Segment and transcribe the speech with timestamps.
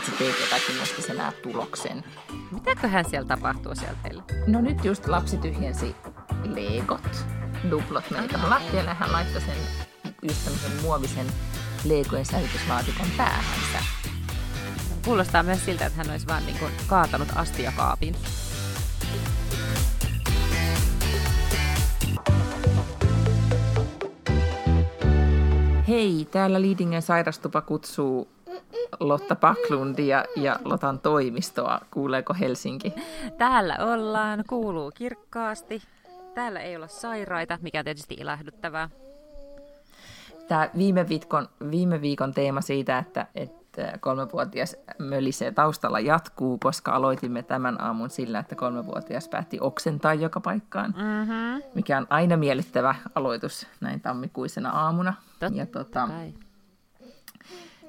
[0.00, 2.04] että sä teet jotakin, josta sä näet tuloksen.
[2.50, 4.22] Mitäköhän siellä tapahtuu siellä teille?
[4.46, 5.96] No nyt just lapsi tyhjensi
[6.44, 7.26] legot,
[7.70, 9.56] duplot meni tuohon lattialle hän laittoi sen
[10.22, 11.26] just tämmöisen muovisen
[11.84, 13.78] legojen säilytyslaatikon päähänsä.
[15.04, 18.14] Kuulostaa myös siltä, että hän olisi vaan niin kuin kaatanut astiakaapin.
[25.88, 28.28] Hei, täällä Liidingen sairastupa kutsuu
[29.00, 31.80] Lotta Paklundia ja Lotan toimistoa.
[31.90, 32.94] Kuuleeko Helsinki?
[33.38, 35.82] Täällä ollaan, kuuluu kirkkaasti.
[36.34, 38.90] Täällä ei olla sairaita, mikä on tietysti ilahduttavaa.
[40.48, 47.42] Tämä viime viikon, viime viikon teema siitä, että, että kolmevuotias mölisee taustalla jatkuu, koska aloitimme
[47.42, 51.62] tämän aamun sillä, että kolmevuotias päätti oksentaa joka paikkaan, Mm-hmm.
[51.74, 55.14] mikä on aina miellyttävä aloitus näin tammikuisena aamuna.
[55.40, 56.32] Totta ja tota, kai.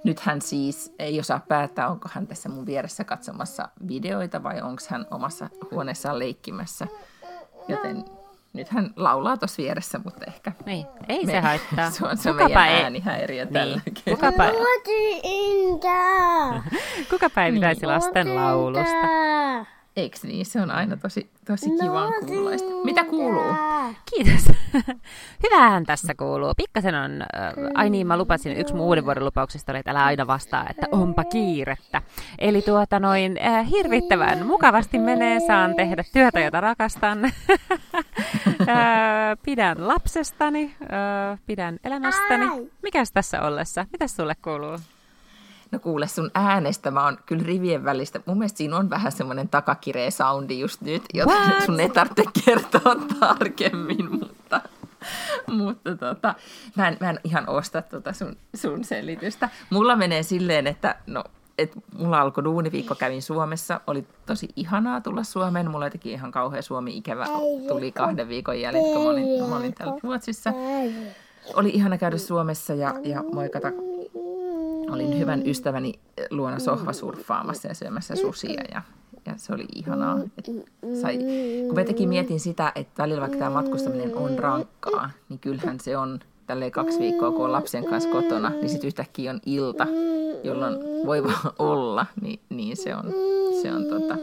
[0.04, 4.82] Nyt hän siis ei osaa päättää, onko hän tässä mun vieressä katsomassa videoita vai onko
[4.90, 6.88] hän omassa huoneessaan leikkimässä.
[7.68, 8.06] Joten
[8.54, 11.92] nyt hän laulaa tuossa vieressä, mutta ehkä Niin, ei me, se haittaa.
[12.00, 13.54] se on se Kukapa meidän ei- äänihäiriö Niin.
[13.54, 14.32] tällä kertaa.
[14.32, 14.52] Kukapa,
[17.10, 17.90] kukapa ei pitäisi Niin.
[17.94, 19.08] lasten laulusta.
[19.96, 20.46] Eikö niin?
[20.46, 22.70] Se on aina tosi, tosi kivan kuuloista.
[22.84, 23.54] Mitä kuuluu?
[24.16, 24.52] Kiitos.
[25.44, 26.54] Hyvähän tässä kuuluu.
[26.58, 30.06] Pikkasen on, äh, ai niin, mä lupasin, yksi mun uuden vuoden lupauksista oli, että älä
[30.06, 32.02] aina vastaa, että onpa kiirettä.
[32.40, 37.26] Eli tuota noin, äh, hirvittävän mukavasti menee, saan tehdä työtä, jota rakastan.
[37.26, 37.32] äh,
[39.44, 42.46] pidän lapsestani, äh, pidän elämästäni.
[42.84, 43.86] Mikäs tässä ollessa?
[43.92, 44.78] Mitäs sulle kuuluu?
[45.72, 48.20] No kuule, sun äänestä mä oon kyllä rivien välistä.
[48.26, 51.64] Mun mielestä siinä on vähän semmoinen takakireä soundi just nyt, joten What?
[51.66, 54.62] sun ei tarvitse kertoa tarkemmin, mutta,
[55.48, 56.36] mutta tota,
[56.76, 59.50] mä, en, mä en ihan osta tota sun, sun selitystä.
[59.70, 61.24] Mulla menee silleen, että no,
[61.58, 65.72] et mulla alkoi duuniviikko, kävin Suomessa, oli tosi ihanaa tulla Suomeen.
[65.72, 67.26] Mulla teki ihan kauhea Suomi-ikävä,
[67.68, 70.54] tuli kahden viikon jälkeen, kun mä olin, mä olin täällä Ruotsissa.
[71.56, 73.72] Oli ihana käydä Suomessa ja, ja moikata
[74.92, 75.94] olin hyvän ystäväni
[76.30, 78.82] luona sohvasurffaamassa ja syömässä susia ja,
[79.26, 80.20] ja se oli ihanaa.
[80.38, 80.46] Et
[81.02, 81.20] sai,
[81.68, 85.98] kun mä tekin mietin sitä, että välillä vaikka tämä matkustaminen on rankkaa, niin kyllähän se
[85.98, 89.88] on tälleen kaksi viikkoa, kun on lapsen kanssa kotona, niin sitten yhtäkkiä on ilta,
[90.44, 90.76] jolloin
[91.06, 93.14] voi vaan olla, niin, niin se on,
[93.62, 94.16] se on tota,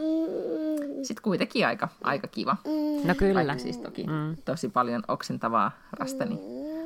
[1.03, 2.55] sitten kuitenkin aika, aika kiva.
[3.03, 3.33] No kyllä.
[3.33, 4.37] Vaikka siis toki Mm.
[4.45, 6.39] tosi paljon oksentavaa rastani,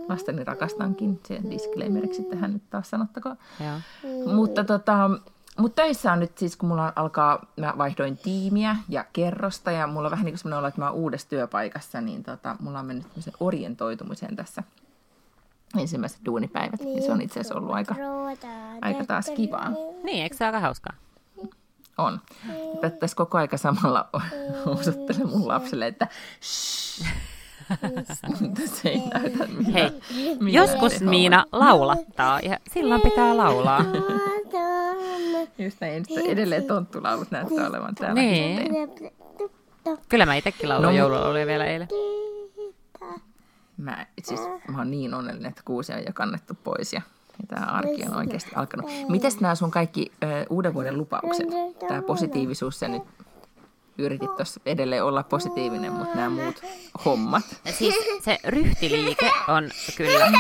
[0.09, 1.19] lastani rakastankin.
[1.27, 3.37] Se disclaimeriksi tähän nyt taas sanottakoon.
[3.59, 3.79] Joo.
[4.35, 5.09] Mutta tota,
[5.57, 10.07] mut töissä on nyt siis, kun mulla alkaa, mä vaihdoin tiimiä ja kerrosta ja mulla
[10.07, 12.85] on vähän niin kuin semmoinen olo, että mä oon uudessa työpaikassa, niin tota, mulla on
[12.85, 14.63] mennyt tämmöisen orientoitumiseen tässä
[15.77, 16.81] ensimmäiset duunipäivät.
[16.95, 17.95] Ja se on itse asiassa ollut aika,
[18.81, 19.69] aika taas kivaa.
[20.03, 20.93] Niin, eikö se aika hauskaa?
[21.97, 22.21] On.
[22.99, 24.09] Tässä koko aika samalla
[24.79, 26.07] osoittelen mun lapselle, että
[26.43, 27.05] shh.
[28.41, 29.91] Mutta se ei näytä millään, Hei,
[30.53, 31.01] joskus.
[31.01, 33.85] Miina laulattaa ja silloin pitää laulaa.
[35.57, 38.21] Just näin, edelleen tonttulaulut näyttää olevan täällä.
[38.21, 38.71] Niin.
[40.09, 41.87] Kyllä mä itsekin lauloin No, mut- joululauluja vielä eilen.
[43.77, 47.01] Mä, siis, mä oon niin onnellinen, että kuusi on jo kannettu pois ja,
[47.41, 48.91] ja tämä arki on oikeasti alkanut.
[49.09, 51.47] Mites nämä sun kaikki ö, uuden vuoden lupaukset?
[51.87, 53.03] Tämä positiivisuus, sä nyt
[53.97, 56.61] yritit tuossa edelleen olla positiivinen, mutta nämä muut
[57.05, 57.43] hommat.
[57.65, 60.31] Siis se ryhtiliike on kyllä...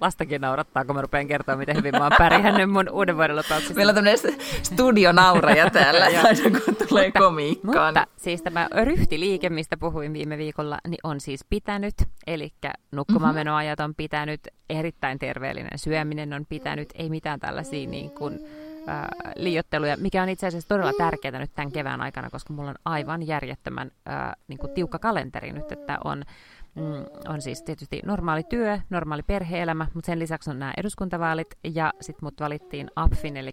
[0.00, 3.74] Lastakin naurattaa, kun mä rupean kertoa, miten hyvin mä oon pärjännyt mun uuden vuoden lupauksessa.
[3.74, 4.18] Meillä on tämmöinen
[4.62, 7.86] studionauraja täällä, ja aina kun tulee komiikkaa.
[7.86, 11.94] Mutta siis tämä ryhtiliike, mistä puhuin viime viikolla, niin on siis pitänyt.
[12.26, 12.52] Eli
[12.92, 18.40] nukkumaanmenoajat on pitänyt, erittäin terveellinen syöminen on pitänyt, ei mitään tällaisia niin kuin,
[18.88, 19.06] äh,
[19.36, 23.26] liiotteluja, mikä on itse asiassa todella tärkeää nyt tämän kevään aikana, koska mulla on aivan
[23.26, 26.24] järjettömän äh, niin kuin tiukka kalenteri nyt, että on
[26.74, 31.92] Mm, on siis tietysti normaali työ, normaali perheelämä, mutta sen lisäksi on nämä eduskuntavaalit ja
[32.00, 33.52] sitten mut valittiin APFin, eli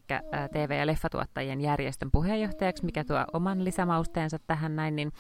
[0.54, 5.12] TV- ja leffatuottajien järjestön puheenjohtajaksi, mikä tuo oman lisämausteensa tähän näin, niin,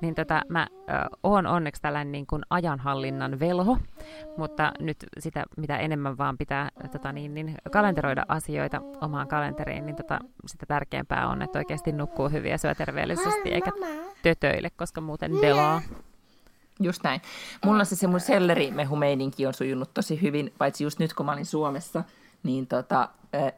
[0.00, 0.92] niin tota, mä ö,
[1.22, 3.78] oon onneksi tällainen niin kuin ajanhallinnan velho,
[4.36, 9.96] mutta nyt sitä, mitä enemmän vaan pitää tota, niin, niin, kalenteroida asioita omaan kalenteriin, niin
[9.96, 13.72] tota, sitä tärkeämpää on, että oikeasti nukkuu hyvin ja syö terveellisesti, eikä
[14.22, 15.82] tötöille, koska muuten delaa.
[16.80, 17.20] Just näin.
[17.64, 22.04] Mulla se semmoinen sellerimehumeininki on sujunut tosi hyvin, paitsi just nyt kun mä olin Suomessa,
[22.42, 23.08] niin tota,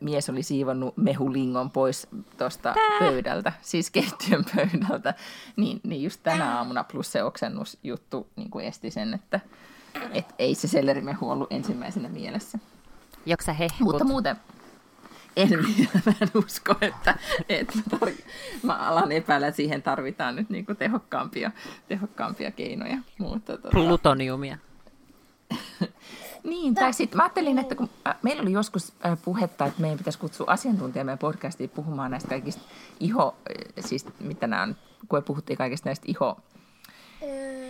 [0.00, 2.06] mies oli siivonnut mehulingon pois
[2.38, 5.14] tuosta pöydältä, siis keittiön pöydältä.
[5.56, 9.40] Niin, niin just tänä aamuna plus se oksennusjuttu niin kuin esti sen, että
[10.12, 12.58] et ei se sellerimehu ollut ensimmäisenä mielessä.
[13.26, 13.80] Joksa hehkut?
[13.80, 14.36] Mutta muuten,
[15.36, 15.50] en
[16.06, 18.22] mä en usko, että, että mä, tar-
[18.62, 21.50] mä alan epäillä, että siihen tarvitaan nyt niinku tehokkaampia,
[21.88, 22.98] tehokkaampia keinoja.
[23.18, 23.68] Mutta, tota...
[23.70, 24.58] Plutoniumia.
[26.44, 29.98] Niin, tai sitten mä ajattelin, että kun äh, meillä oli joskus äh, puhetta, että meidän
[29.98, 32.62] pitäisi kutsua asiantuntija meidän podcastiin puhumaan näistä kaikista
[33.00, 34.76] iho, äh, siis mitä nämä on,
[35.08, 36.36] kun me puhuttiin kaikista näistä iho,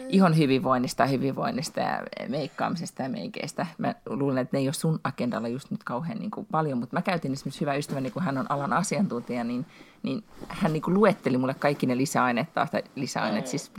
[0.09, 3.67] ihon hyvinvoinnista ja hyvinvoinnista ja meikkaamisesta ja meikeistä.
[3.79, 6.97] Mä luulen, että ne ei ole sun agendalla just nyt kauhean niin kuin paljon, mutta
[6.97, 9.67] mä käytin esimerkiksi hyvä ystäväni, kun hän on alan asiantuntija, niin,
[10.03, 13.73] niin hän niin kuin luetteli mulle kaikki ne lisäaineet, tai lisäaineet, siis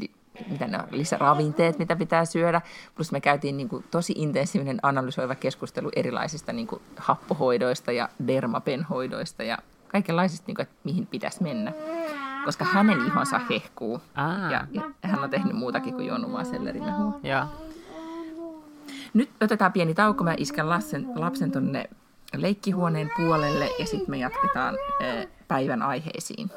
[0.49, 2.61] mitä ne on, lisäravinteet, mitä pitää syödä.
[2.95, 9.43] Plus me käytiin niin kuin tosi intensiivinen analysoiva keskustelu erilaisista niin kuin happohoidoista ja dermapenhoidoista
[9.43, 11.73] ja kaikenlaisista, niin kuin, että mihin pitäisi mennä.
[12.49, 14.01] Koska hänen ihonsa hehkuu.
[14.15, 14.51] Aa.
[14.51, 17.19] Ja, ja hän on tehnyt muutakin kuin juonut vaan sellerimehua.
[17.23, 17.45] Joo.
[19.13, 20.23] Nyt otetaan pieni tauko.
[20.23, 21.89] Mä iskän lapsen, lapsen tonne
[22.35, 26.49] leikkihuoneen puolelle ja sitten me jatketaan eh, päivän aiheisiin.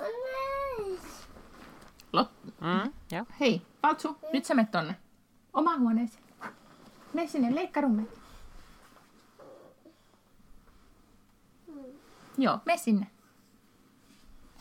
[2.13, 2.31] Lot,
[2.61, 3.25] Mm, joo.
[3.41, 4.97] Hei, Paltsu, nyt sä menet tonne.
[5.53, 6.25] Oma huoneeseen.
[7.13, 8.03] Mene sinne leikkarumme.
[12.39, 13.07] Joo, mene sinne.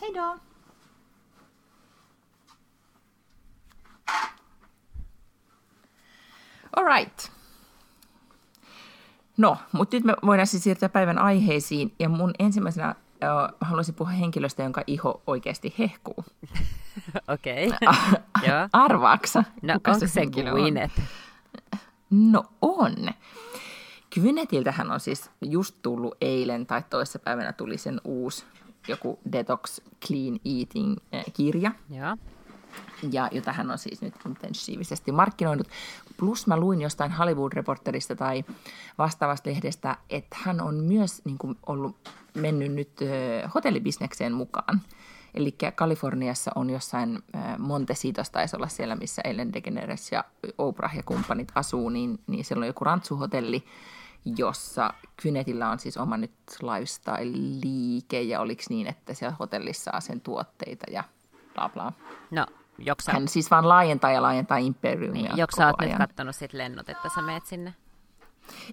[0.01, 0.37] Hei Doo.
[6.75, 7.31] Alright.
[9.37, 11.93] No, mutta nyt me voidaan siis siirtyä päivän aiheisiin.
[11.99, 12.95] Ja mun ensimmäisenä äh,
[13.61, 16.25] haluaisin puhua henkilöstä, jonka iho oikeasti hehkuu.
[17.33, 17.67] Okei.
[18.47, 18.69] Joo.
[18.73, 19.43] Arvaaksa?
[19.61, 20.59] No kuka onko se henkilö on?
[20.59, 21.01] Gwyneth?
[22.09, 22.95] No on.
[24.13, 28.45] Gwynethiltähän on siis just tullut eilen tai toissapäivänä tuli sen uusi
[28.87, 32.17] joku Detox Clean Eating eh, kirja, Joo.
[33.11, 35.67] Ja jota hän on siis nyt intensiivisesti markkinoinut.
[36.17, 38.43] Plus mä luin jostain Hollywood-reporterista tai
[38.97, 42.99] vastaavasta lehdestä, että hän on myös niin kuin, ollut mennyt nyt
[43.55, 44.81] hotellibisnekseen mukaan.
[45.33, 50.23] Eli Kaliforniassa on jossain ö, Montecitos taisi olla siellä, missä Ellen DeGeneres ja
[50.57, 53.63] Oprah ja kumppanit asuu, niin, niin siellä on joku rantsuhotelli,
[54.37, 56.31] jossa Kynetillä on siis oma nyt
[56.61, 61.03] lifestyle-liike, ja oliko niin, että siellä hotellissa saa sen tuotteita ja
[61.53, 61.93] bla bla.
[62.31, 62.45] No,
[62.85, 65.97] joksa, Hän siis vaan laajentaa ja laajentaa imperiumia niin, joksa oot nyt ajan.
[65.97, 67.73] kattonut sit lennot, että sä meet sinne?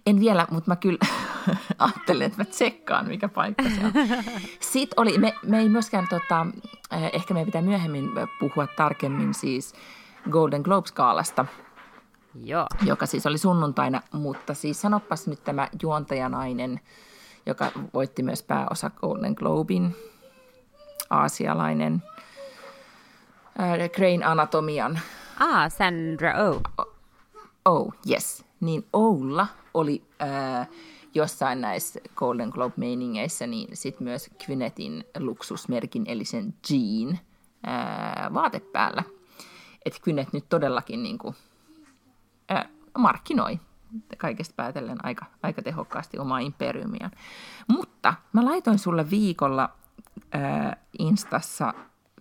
[0.07, 0.99] En vielä, mutta mä kyllä
[1.79, 3.93] ajattelen, että mä tsekkaan, mikä paikka se on.
[4.61, 6.47] Sitten oli, me, me ei myöskään, tota,
[6.93, 8.11] eh, ehkä meidän pitää myöhemmin
[8.41, 9.75] puhua tarkemmin siis
[10.31, 11.47] Golden Globes-kaalasta,
[12.45, 12.67] Joo.
[12.83, 16.81] joka siis oli sunnuntaina, mutta siis sanoppas nyt tämä juontajanainen,
[17.47, 19.97] joka voitti myös pääosa Golden Globin,
[21.11, 22.03] aasialainen,
[23.61, 25.01] äh, Crane Anatomian
[25.41, 26.63] Ah, Sandra Oh.
[27.65, 28.45] Oh, yes.
[28.61, 30.69] Niin Oulla oli äh,
[31.15, 37.19] jossain näissä Golden Globe-meiningeissä, niin sitten myös Kvynetin luksusmerkin, eli sen Jean
[37.69, 39.03] äh, vaate päällä.
[39.85, 41.35] Että Kvynet nyt todellakin niin kuin,
[42.53, 42.69] äh,
[42.99, 43.61] markkinoi
[44.19, 47.13] kaikesta päätellen aika, aika tehokkaasti omaa imperiumiaan.
[47.69, 49.71] Mutta mä laitoin sulle viikolla
[50.35, 51.75] äh, Instassa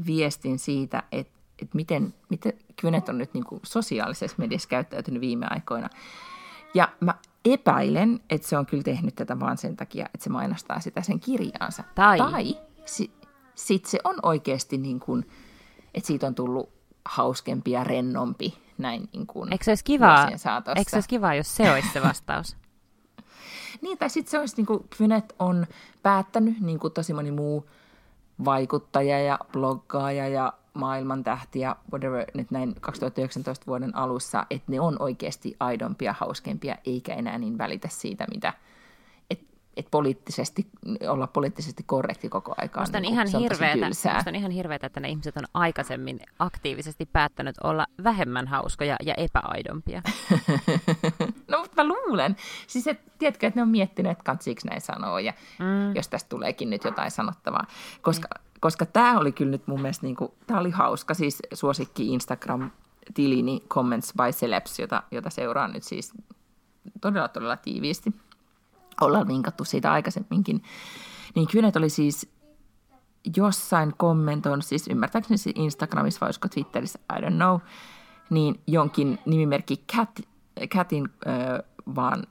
[0.06, 5.46] viestin siitä, että et miten, miten Kvynet on nyt niin kuin sosiaalisessa mediassa käyttäytynyt viime
[5.50, 5.90] aikoina.
[6.74, 7.14] Ja mä
[7.46, 11.20] epäilen, että se on kyllä tehnyt tätä vaan sen takia, että se mainostaa sitä sen
[11.20, 11.84] kirjaansa.
[11.96, 13.12] Tai- tai si,
[13.56, 15.26] sitten se on oikeasti niin kuin,
[15.94, 16.70] että siitä on tullut
[17.06, 20.28] hauskempi ja rennompi näin niin kuin Eikö se olisi kivaa,
[20.76, 22.56] eikö se olisi kivaa, jos se olisi se vastaus?
[23.82, 25.68] Niin, tai sitten se olisi, niin kuin Kvynet on
[26.04, 27.70] päättänyt, niin kuin tosi moni muu
[28.46, 34.80] vaikuttaja ja bloggaaja ja maailman tähti ja whatever nyt näin 2019 vuoden alussa, että ne
[34.80, 38.54] on oikeasti aidompia, hauskempia, eikä enää niin välitä siitä, mitä,
[39.30, 39.46] että
[39.78, 40.68] et poliittisesti,
[41.10, 42.82] olla poliittisesti korrekti koko aikaa.
[42.82, 47.06] Musta on, niin ihan hirveetä, musta on ihan hirveetä, että ne ihmiset on aikaisemmin aktiivisesti
[47.06, 50.02] päättänyt olla vähemmän hauskoja ja epäaidompia.
[51.78, 52.36] Mä luulen.
[52.68, 55.96] Siis, et, tiedätkö, että ne on miettinyt, että kantsiiko näin sanoa, ja mm.
[55.96, 57.66] jos tästä tuleekin nyt jotain sanottavaa.
[58.02, 58.52] Koska, mm.
[58.60, 63.64] koska tämä oli kyllä nyt mun mielestä, niin kuin, tämä oli hauska, siis suosikki Instagram-tilini
[63.70, 66.14] Comments by Celebs, jota, jota seuraan nyt siis
[67.02, 68.14] todella, todella tiiviisti.
[69.02, 70.64] Ollaan vinkattu siitä aikaisemminkin.
[71.36, 72.30] Niin Kynet oli siis
[73.38, 77.60] jossain kommentoinut, siis ymmärtääkseni siis Instagramissa vai olisiko Twitterissä, I don't know,
[78.30, 80.20] niin jonkin nimimerkki Cat,
[80.68, 81.34] Catin äh,
[81.96, 82.24] vaan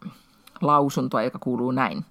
[0.61, 2.05] lausuntoa, joka kuuluu näin.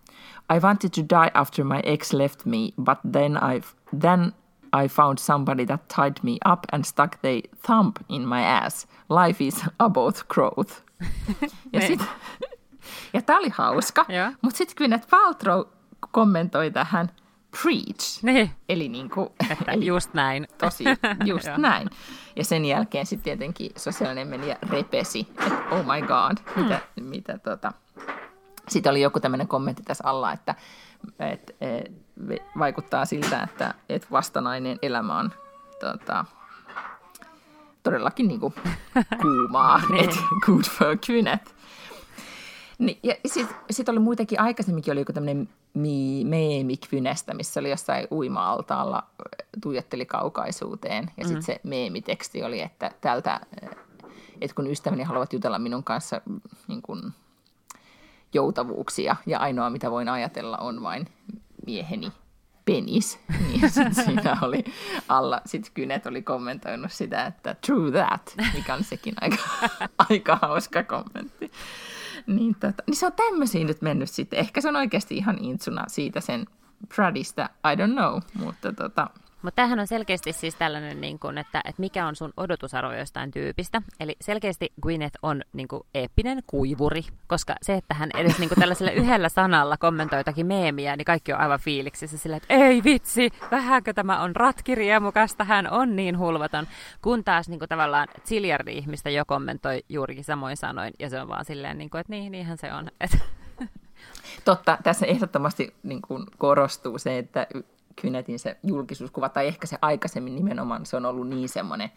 [0.55, 3.61] I wanted to die after my ex left me, but then I,
[3.99, 4.33] then
[4.83, 8.87] I found somebody that tied me up and stuck the thumb in my ass.
[9.09, 10.81] Life is about growth.
[11.73, 12.01] ja sit,
[13.13, 14.05] ja tämä oli hauska,
[14.41, 15.63] mutta sitten Gwyneth Paltrow
[16.11, 17.11] kommentoi tähän
[17.61, 18.23] preach.
[18.23, 18.51] Niin.
[18.69, 20.47] Eli niin kuin, että eli just näin.
[20.57, 20.83] Tosi,
[21.25, 21.89] just näin.
[22.35, 27.03] Ja sen jälkeen sitten tietenkin sosiaalinen media repesi, että oh my god, mitä, mm.
[27.03, 27.73] mitä tota.
[28.67, 30.55] Sitten oli joku tämmöinen kommentti tässä alla, että
[31.19, 31.91] et, et,
[32.59, 35.31] vaikuttaa siltä, että et vastanainen elämä on
[35.79, 36.25] tota,
[37.83, 38.53] todellakin niin kuin
[39.21, 41.55] kuumaa, että good for kynet.
[42.77, 45.49] Niin, ja sitten sit oli muitakin, aikaisemminkin oli joku tämmöinen
[46.23, 49.03] meemi Kvynestä, missä oli jossain uima-altaalla,
[49.61, 51.11] tuijotteli kaukaisuuteen.
[51.17, 51.45] Ja sitten mm.
[51.45, 53.39] se meemiteksti oli, että tältä,
[54.41, 56.21] että kun ystäväni haluavat jutella minun kanssa
[56.67, 57.01] niin kuin
[58.33, 61.07] joutavuuksia ja ainoa mitä voin ajatella on vain
[61.65, 62.11] mieheni
[62.65, 63.19] penis.
[63.47, 64.63] Niin sit siinä oli
[65.07, 69.37] alla, sitten Kynet oli kommentoinut sitä, että true that, mikä on sekin aika,
[70.09, 71.51] aika hauska kommentti.
[72.27, 74.39] Niin, tota, niin se on tämmöisiä nyt mennyt sitten.
[74.39, 76.45] Ehkä se on oikeasti ihan intsuna siitä sen
[76.95, 79.09] Pradista, I don't know, mutta tota,
[79.45, 83.31] mutta tämähän on selkeästi siis tällainen, niin kun, että, että mikä on sun odotusarvo jostain
[83.31, 83.81] tyypistä.
[83.99, 88.59] Eli selkeästi Gwyneth on niin kuin, eeppinen kuivuri, koska se, että hän edes niin kuin,
[88.59, 93.29] tällaisella yhdellä sanalla kommentoi jotakin meemiä, niin kaikki on aivan fiiliksissä sillä, että ei vitsi,
[93.51, 96.67] vähänkö tämä on ratkiriemukasta, hän on niin hulvaton.
[97.01, 101.27] Kun taas niin kuin, tavallaan ziljardi ihmistä jo kommentoi juurikin samoin sanoin, ja se on
[101.27, 102.91] vaan silleen, niin kuin, että niin, niinhän se on.
[104.45, 107.47] Totta, tässä ehdottomasti niin kuin korostuu se, että
[108.01, 111.91] Kynetin se julkisuuskuva, tai ehkä se aikaisemmin nimenomaan, se on ollut niin semmoinen,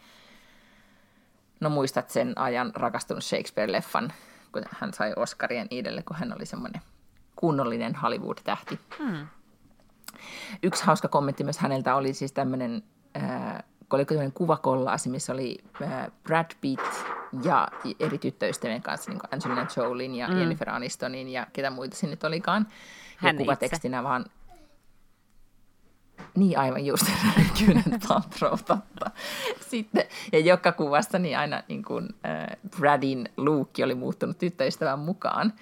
[1.59, 4.11] no muistat sen ajan rakastunut Shakespeare-leffan,
[4.51, 6.81] kun hän sai Oscarien idelle, kun hän oli semmoinen
[7.35, 8.79] kunnollinen Hollywood-tähti.
[8.97, 9.27] Hmm.
[10.63, 12.83] Yksi hauska kommentti myös häneltä oli siis tämmöinen,
[13.17, 16.83] äh, kun oli tämmöinen kuvakollaasi, missä oli äh, Brad Pitt
[17.43, 17.67] ja
[17.99, 20.39] eri tyttöystävien kanssa, niin kuin Angelina Jolien ja mm.
[20.39, 22.67] Jennifer Anistonin ja ketä muita sinne nyt olikaan.
[23.17, 24.03] Hän ja kuvatekstinä itse.
[24.03, 24.25] vaan
[26.35, 27.05] niin aivan just,
[27.57, 29.11] Gwyneth Paltrow, totta.
[29.69, 35.53] Sitten, ja joka kuvasta niin aina niin kuin, äh, Bradin luukki oli muuttunut tyttöystävän mukaan.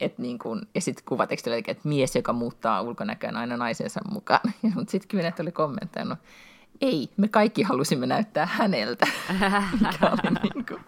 [0.00, 4.40] Et niin kun, ja sitten kuvateksti oli, että mies, joka muuttaa ulkonäköön aina naisensa mukaan.
[4.74, 6.18] Mutta sitten Gwyneth oli kommentoinut,
[6.80, 9.06] ei, me kaikki halusimme näyttää häneltä.
[9.80, 10.80] Mikä oli niin kuin,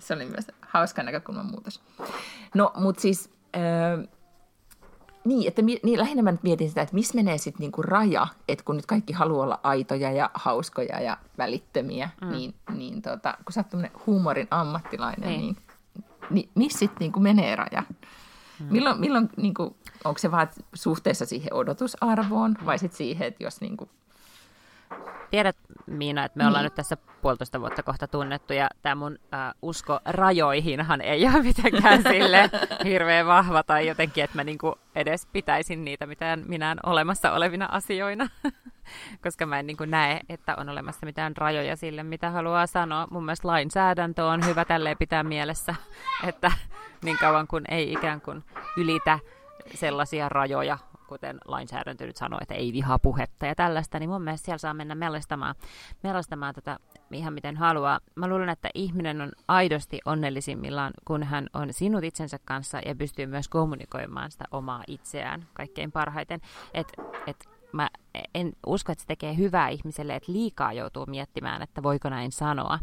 [0.00, 1.82] se oli myös hauska näkökulman muutos.
[2.54, 3.30] No, mutta siis...
[3.56, 4.08] Äh,
[5.26, 8.64] niin, että niin, lähinnä mä nyt mietin sitä, että missä menee sitten niinku raja, että
[8.64, 12.28] kun nyt kaikki haluaa olla aitoja ja hauskoja ja välittömiä, mm.
[12.28, 15.56] niin, niin tota, kun sä oot huumorin ammattilainen, niin, niin,
[16.30, 17.82] niin missä sitten niinku menee raja?
[18.60, 18.66] Mm.
[18.70, 23.88] Milloin, milloin niinku, onko se vaan suhteessa siihen odotusarvoon vai sitten siihen, että jos niinku
[25.30, 25.56] Tiedät,
[25.86, 30.00] Miina, että me ollaan nyt tässä puolitoista vuotta kohta tunnettu, ja tämä mun äh, usko
[30.04, 32.50] rajoihinhan ei ole mitenkään sille
[32.84, 38.28] hirveän vahva, tai jotenkin, että mä niinku edes pitäisin niitä mitään minään olemassa olevina asioina,
[39.24, 43.08] koska mä en niinku näe, että on olemassa mitään rajoja sille, mitä haluaa sanoa.
[43.10, 45.74] Mun mielestä lainsäädäntö on hyvä tälleen pitää mielessä,
[46.26, 46.52] että
[47.04, 48.44] niin kauan kun ei ikään kuin
[48.76, 49.18] ylitä
[49.74, 54.58] sellaisia rajoja, kuten lainsäädäntö nyt sanoo, että ei vihapuhetta ja tällaista, niin mun mielestä siellä
[54.58, 55.54] saa mennä mellistamaan,
[56.02, 56.78] mellistamaan tätä
[57.12, 58.00] ihan miten haluaa.
[58.14, 63.26] Mä luulen, että ihminen on aidosti onnellisimmillaan, kun hän on sinut itsensä kanssa ja pystyy
[63.26, 66.40] myös kommunikoimaan sitä omaa itseään kaikkein parhaiten.
[66.74, 66.92] Et,
[67.26, 67.90] et mä
[68.34, 72.78] en usko, että se tekee hyvää ihmiselle, että liikaa joutuu miettimään, että voiko näin sanoa.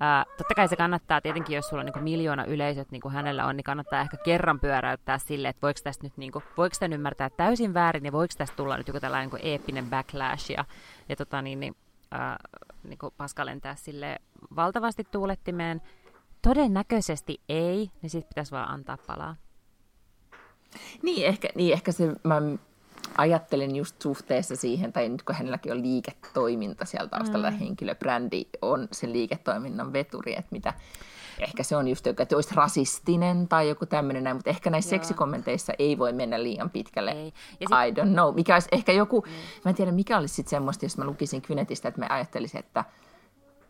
[0.00, 3.46] Ää, totta kai se kannattaa tietenkin, jos sulla on niin miljoona yleisöt, niin kuin hänellä
[3.46, 6.92] on, niin kannattaa ehkä kerran pyöräyttää sille, että voiko tästä nyt niin kuin, voiko tämän
[6.92, 10.64] ymmärtää täysin väärin ja voiko tästä tulla nyt joku tällainen niin eeppinen backlash ja,
[11.08, 11.76] ja tota, niin, niin,
[12.10, 12.36] ää,
[12.84, 14.18] niin kuin paska lentää sille
[14.56, 15.82] valtavasti tuulettimeen.
[16.42, 19.36] Todennäköisesti ei, niin sitten pitäisi vaan antaa palaa.
[21.02, 22.42] Niin, ehkä, niin ehkä se, mä
[23.18, 27.56] ajattelen just suhteessa siihen, tai nyt kun hänelläkin on liiketoiminta siellä taustalla, mm.
[27.56, 30.74] henkilöbrändi on sen liiketoiminnan veturi, että mitä,
[31.38, 35.00] ehkä se on just, että olisi rasistinen tai joku tämmöinen näin, mutta ehkä näissä Joo.
[35.02, 37.10] seksikommenteissa ei voi mennä liian pitkälle.
[37.10, 37.32] Ei.
[37.60, 37.98] Ja sit...
[37.98, 38.34] I don't know.
[38.34, 39.32] Mikä olisi ehkä joku, mm.
[39.64, 42.84] mä en tiedä mikä olisi sitten semmoista, jos mä lukisin Kynetistä, että mä ajattelisin, että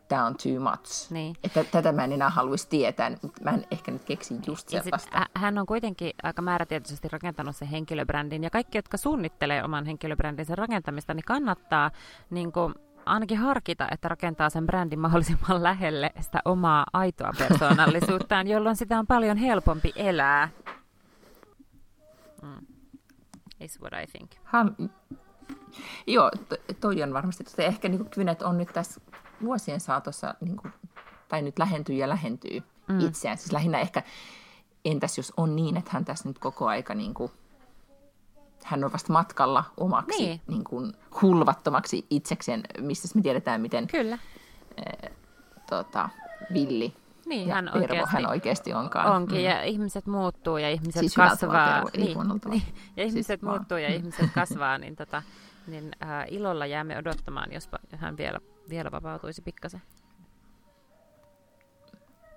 [0.07, 1.11] tämä on too much.
[1.11, 1.35] Niin.
[1.43, 3.11] Että tätä mä en enää haluaisi tietää,
[3.43, 5.19] mä en ehkä nyt keksi just sellaista.
[5.19, 10.55] Sit, hän on kuitenkin aika määrätietoisesti rakentanut sen henkilöbrändin, ja kaikki, jotka suunnittelee oman henkilöbrändinsä
[10.55, 11.91] rakentamista, niin kannattaa
[12.29, 18.75] niin kuin, ainakin harkita, että rakentaa sen brändin mahdollisimman lähelle sitä omaa aitoa persoonallisuuttaan, jolloin
[18.75, 20.49] sitä on paljon helpompi elää.
[22.41, 22.65] Mm.
[23.59, 24.31] Is what I think.
[24.43, 24.75] Han...
[26.07, 27.43] Joo, to, toi on varmasti.
[27.57, 29.01] Ehkä niin Kynet on nyt tässä
[29.43, 30.73] vuosien saatossa, niin kuin,
[31.27, 32.99] tai nyt lähentyy ja lähentyy mm.
[32.99, 33.37] itseään.
[33.37, 34.03] Siis lähinnä ehkä,
[34.85, 37.31] entäs jos on niin, että hän tässä nyt koko aika niin kuin,
[38.63, 40.29] hän on vasta matkalla omaksi Niin.
[40.29, 40.41] niin.
[40.47, 44.17] Niin kuin hulvattomaksi itsekseen, missä me tiedetään, miten Kyllä.
[45.69, 46.09] tota,
[46.53, 46.93] villi
[47.25, 49.11] Niin, ja hän tervo oikeasti hän oikeasti onkaan.
[49.11, 51.67] Onkin, ja ihmiset muuttuu ja ihmiset Siis kasvaa.
[51.67, 51.89] tavalla.
[51.97, 52.63] niin,
[52.97, 53.57] ja ihmiset Siis vaan.
[53.57, 55.23] muuttuu ja ihmiset kasvaa, niin, tota,
[55.67, 58.39] niin äh, ilolla jäämme odottamaan, jospa hän vielä,
[58.69, 59.81] vielä vapautuisi pikkasen.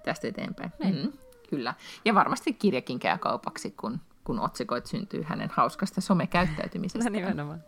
[0.05, 0.73] tästä eteenpäin.
[0.79, 0.97] Niin.
[0.97, 1.13] Mm,
[1.51, 1.75] kyllä.
[2.05, 7.11] Ja varmasti kirjakin käy kaupaksi, kun, kun otsikoit syntyy hänen hauskasta somekäyttäytymisestä.
[7.11, 7.65] No nimenomaan.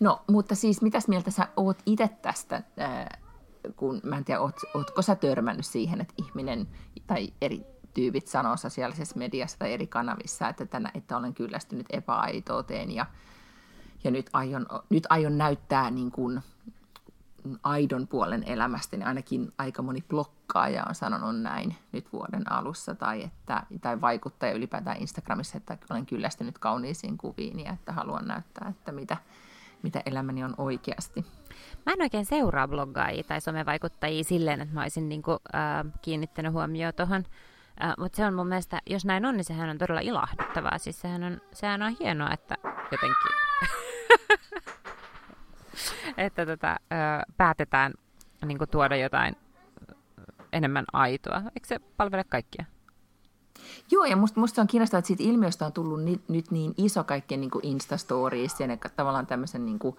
[0.00, 3.18] No, mutta siis mitäs mieltä sä oot itse tästä, ää,
[3.76, 6.68] kun mä en tiedä, oot, ootko sä törmännyt siihen, että ihminen
[7.06, 7.60] tai eri
[7.94, 13.06] tyypit sanoo sosiaalisessa mediassa tai eri kanavissa, että, tänä, että olen kyllästynyt epäaitouteen ja,
[14.04, 16.42] ja nyt, aion, nyt aion näyttää niin kuin
[17.62, 23.22] aidon puolen elämästä, niin ainakin aika moni blokkaaja on sanonut näin nyt vuoden alussa, tai,
[23.22, 28.92] että, tai vaikuttaja ylipäätään Instagramissa, että olen kyllästynyt kauniisiin kuviin ja että haluan näyttää, että
[28.92, 29.16] mitä,
[29.82, 31.26] mitä elämäni on oikeasti.
[31.86, 36.94] Mä en oikein seuraa bloggaajia tai somevaikuttajia silleen, että mä olisin niinku, äh, kiinnittänyt huomioon
[36.94, 37.24] tuohon.
[37.84, 40.78] Äh, Mutta se on mun mielestä, jos näin on, niin sehän on todella ilahduttavaa.
[40.78, 42.56] Siis sehän on, sehän on hienoa, että
[42.92, 43.51] jotenkin
[46.16, 46.78] että tota, äh,
[47.36, 47.92] päätetään
[48.46, 49.36] niinku, tuoda jotain
[50.52, 51.36] enemmän aitoa.
[51.36, 52.64] Eikö se palvele kaikkia?
[53.90, 56.74] Joo, ja musta, musta se on kiinnostavaa, että siitä ilmiöstä on tullut nyt, nyt niin
[56.76, 59.96] iso kaikkien niin kuin Insta-stories ja ne, tavallaan tämmöisen niin kuin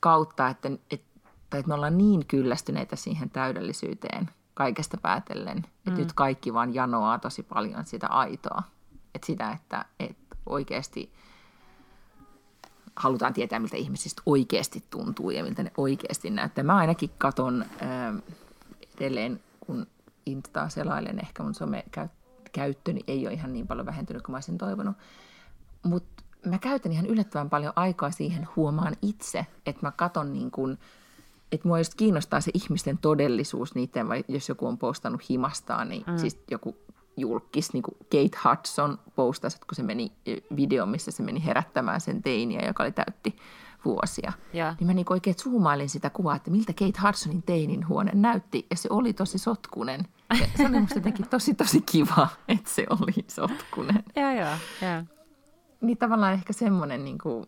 [0.00, 1.20] kautta, että, että,
[1.50, 5.96] tai että me ollaan niin kyllästyneitä siihen täydellisyyteen kaikesta päätellen, että Mm.
[5.96, 8.62] nyt kaikki vaan janoaa tosi paljon sitä aitoa.
[9.14, 11.12] Että sitä, että, että oikeasti
[12.96, 16.64] halutaan tietää, miltä ihmisistä oikeasti tuntuu ja miltä ne oikeasti näyttää.
[16.64, 18.14] Mä ainakin katon ää,
[19.00, 19.86] edelleen, kun
[20.26, 24.96] Instaa selailen, ehkä mun somekäyttöni ei ole ihan niin paljon vähentynyt kuin mä olisin toivonut.
[25.82, 30.78] Mutta mä käytän ihan yllättävän paljon aikaa siihen, huomaan itse, että mä katon niin kuin,
[31.52, 36.04] että mua just kiinnostaa se ihmisten todellisuus niiden, vai jos joku on postannut himastaan, niin
[36.06, 36.18] mm.
[36.18, 36.76] siis joku
[37.16, 42.00] julkis, niin kuin Kate Hudson postasi, kun se meni eh, video, missä se meni herättämään
[42.00, 43.36] sen teiniä, joka oli täytti
[43.84, 44.32] vuosia.
[44.52, 44.74] Joo.
[44.80, 48.76] Niin mä niin oikein zoomailin sitä kuvaa, että miltä Kate Hudsonin teinin huone näytti, ja
[48.76, 50.00] se oli tosi sotkunen.
[50.40, 54.04] Ja se oli musta jotenkin tosi tosi kiva, että se oli sotkunen.
[54.16, 54.56] Joo, joo.
[54.82, 55.02] joo.
[55.80, 57.46] Niin tavallaan ehkä semmoinen, niin kuin,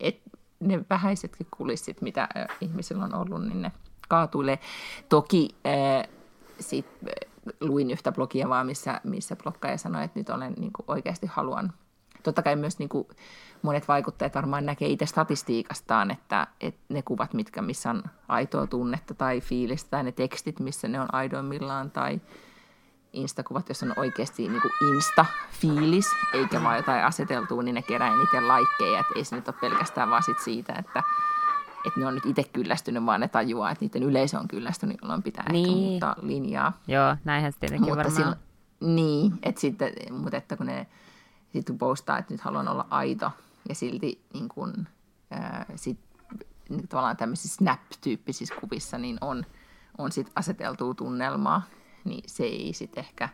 [0.00, 2.28] että ne vähäisetkin kulissit, mitä
[2.60, 3.72] ihmisillä on ollut, niin ne
[4.08, 4.58] kaatuilee.
[5.08, 6.08] Toki äh,
[6.60, 10.84] sit, äh, luin yhtä blogia vaan, missä, missä blokkaaja sanoi, että nyt olen niin kuin,
[10.88, 11.72] oikeasti haluan.
[12.22, 13.08] Totta kai myös niin kuin,
[13.62, 19.14] monet vaikuttajat varmaan näkee itse statistiikastaan, että, että ne kuvat, mitkä missä on aitoa tunnetta
[19.14, 22.20] tai fiilistä, tai ne tekstit, missä ne on aidoimmillaan, tai
[23.12, 28.48] Insta-kuvat, jos on oikeasti niin kuin Insta-fiilis, eikä vaan jotain aseteltua, niin ne kerää eniten
[28.48, 29.00] laikkeja.
[29.00, 31.02] Että ei se nyt ole pelkästään vaan sit siitä, että,
[31.86, 35.22] että ne on nyt itse kyllästynyt, vaan ne tajuaa, että niiden yleisö on kyllästynyt, jolloin
[35.22, 35.66] pitää Niin.
[35.68, 36.72] ehkä muuttaa linjaa.
[36.88, 38.16] Joo, näinhän se tietenkin Mutta varmaan.
[38.16, 38.38] silloin,
[38.80, 40.86] niin, että sitten, mutta että kun ne
[41.52, 43.30] sitten postaa, että nyt haluan olla aito
[43.68, 44.86] ja silti niin kun,
[45.30, 45.98] ää, sit,
[46.68, 49.46] niin tavallaan tämmöisissä snap-tyyppisissä kuvissa niin on,
[49.98, 51.62] on sit aseteltua tunnelmaa,
[52.04, 53.28] niin se ei sitten ehkä,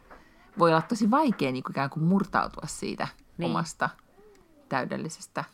[0.58, 3.08] voi olla tosi vaikea niin kuin ikään kuin murtautua siitä
[3.38, 3.50] niin.
[3.50, 3.90] omasta
[4.68, 5.44] täydellisestä,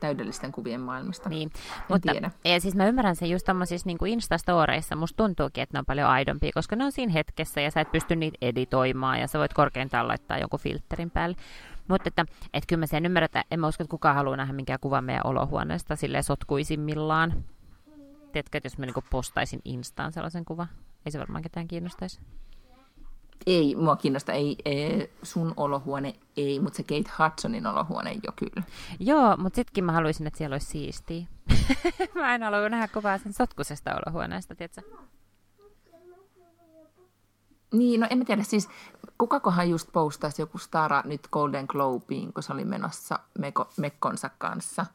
[0.00, 1.28] täydellisten kuvien maailmasta.
[1.28, 2.30] Niin, En mutta tiedä.
[2.44, 6.08] ja siis mä ymmärrän sen just tommosissa niin Instastoreissa, musta tuntuukin, että ne on paljon
[6.08, 9.54] aidompia, koska ne on siinä hetkessä ja sä et pysty niitä editoimaan ja sä voit
[9.54, 11.36] korkeintaan laittaa jonkun filterin päälle.
[11.88, 14.52] Mutta että, että kyllä mä sen ymmärrän, että en mä usko, että kukaan haluaa nähdä
[14.52, 17.44] minkään kuvan meidän olohuoneesta silleen sotkuisimmillaan.
[18.32, 20.66] Tiedätkö, että jos mä niinku postaisin Instaan sellaisen kuvan,
[21.06, 22.20] ei se varmaan ketään kiinnostaisi.
[23.46, 28.62] Ei, mua kiinnostaa, ei, ei, sun olohuone ei, mutta se Kate Hudsonin olohuone jo kyllä.
[29.00, 31.26] Joo, mutta sittenkin mä haluaisin, että siellä olisi siistiä.
[32.14, 34.82] mä en halua nähdä kuvaa sen sotkusesta olohuoneesta, tiedätkö?
[37.72, 38.68] Niin, no en mä tiedä, siis
[39.18, 44.86] kukakohan just postasi joku stara nyt Golden Globeen, kun se oli menossa Meko, Mekkonsa kanssa,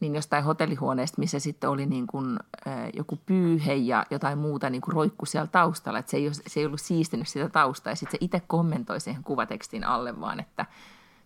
[0.00, 4.82] niin jostain hotellihuoneesta, missä sitten oli niin kuin, äh, joku pyyhe ja jotain muuta niin
[4.82, 8.18] kuin roikku siellä taustalla, että se ei, se ei ollut siistinyt sitä taustaa, ja sitten
[8.20, 10.66] se itse kommentoi siihen kuvatekstin alle vaan, että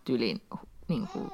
[0.04, 0.42] tyyliin
[0.88, 1.30] niin kuin,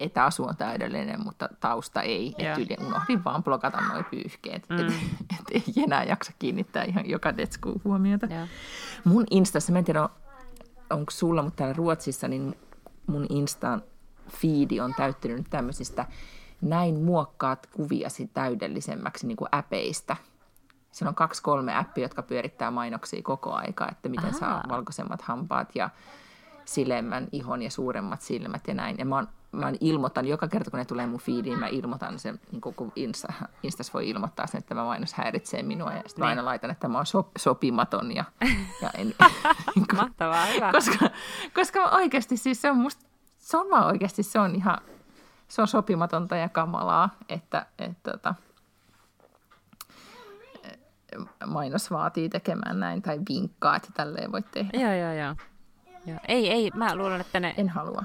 [0.00, 2.34] etäasu on täydellinen, mutta tausta ei.
[2.38, 2.48] Joo.
[2.48, 4.78] Et tyyliin unohdin vaan blokata nuo pyyhkeet, mm.
[4.78, 4.92] että
[5.40, 8.26] et ei enää jaksa kiinnittää ihan joka detskuun huomiota.
[8.26, 8.46] Joo.
[9.04, 10.08] Mun Instassa, mä en tiedä
[10.90, 12.54] onko sulla, mutta täällä Ruotsissa, niin
[13.06, 13.82] mun Instan
[14.30, 16.06] feedi on täyttynyt nyt tämmöisistä
[16.60, 20.16] näin muokkaat kuviasi täydellisemmäksi niin kuin äpeistä.
[20.92, 24.64] Siinä on kaksi kolme appia, jotka pyörittää mainoksia koko aika, että miten saa Ahaa.
[24.68, 25.90] valkoisemmat hampaat ja
[26.64, 28.98] silemmän ihon ja suuremmat silmät ja näin.
[28.98, 32.40] Ja mä, oon, mä ilmoitan, joka kerta kun ne tulee mun feediin, mä ilmoitan sen,
[32.52, 35.92] niin kun Insta, Instas voi ilmoittaa sen, että tämä mainos häiritsee minua.
[35.92, 38.16] Ja sitten mä aina laitan, että mä oon so, sopimaton.
[38.16, 38.24] Ja,
[38.82, 40.72] ja en, niin kuin, Mahtavaa, hyvä.
[40.78, 41.10] Koska,
[41.54, 43.06] koska oikeasti siis se on musta,
[43.38, 44.78] se on vaan oikeasti, se on ihan,
[45.48, 48.34] se on sopimatonta ja kamalaa, että, että, että
[51.46, 54.70] mainos vaatii tekemään näin tai vinkkaa, että tälleen voi tehdä.
[54.78, 55.34] Joo, joo, joo.
[56.06, 56.18] joo.
[56.28, 57.54] Ei, ei, mä luulen, että ne...
[57.56, 58.04] En halua.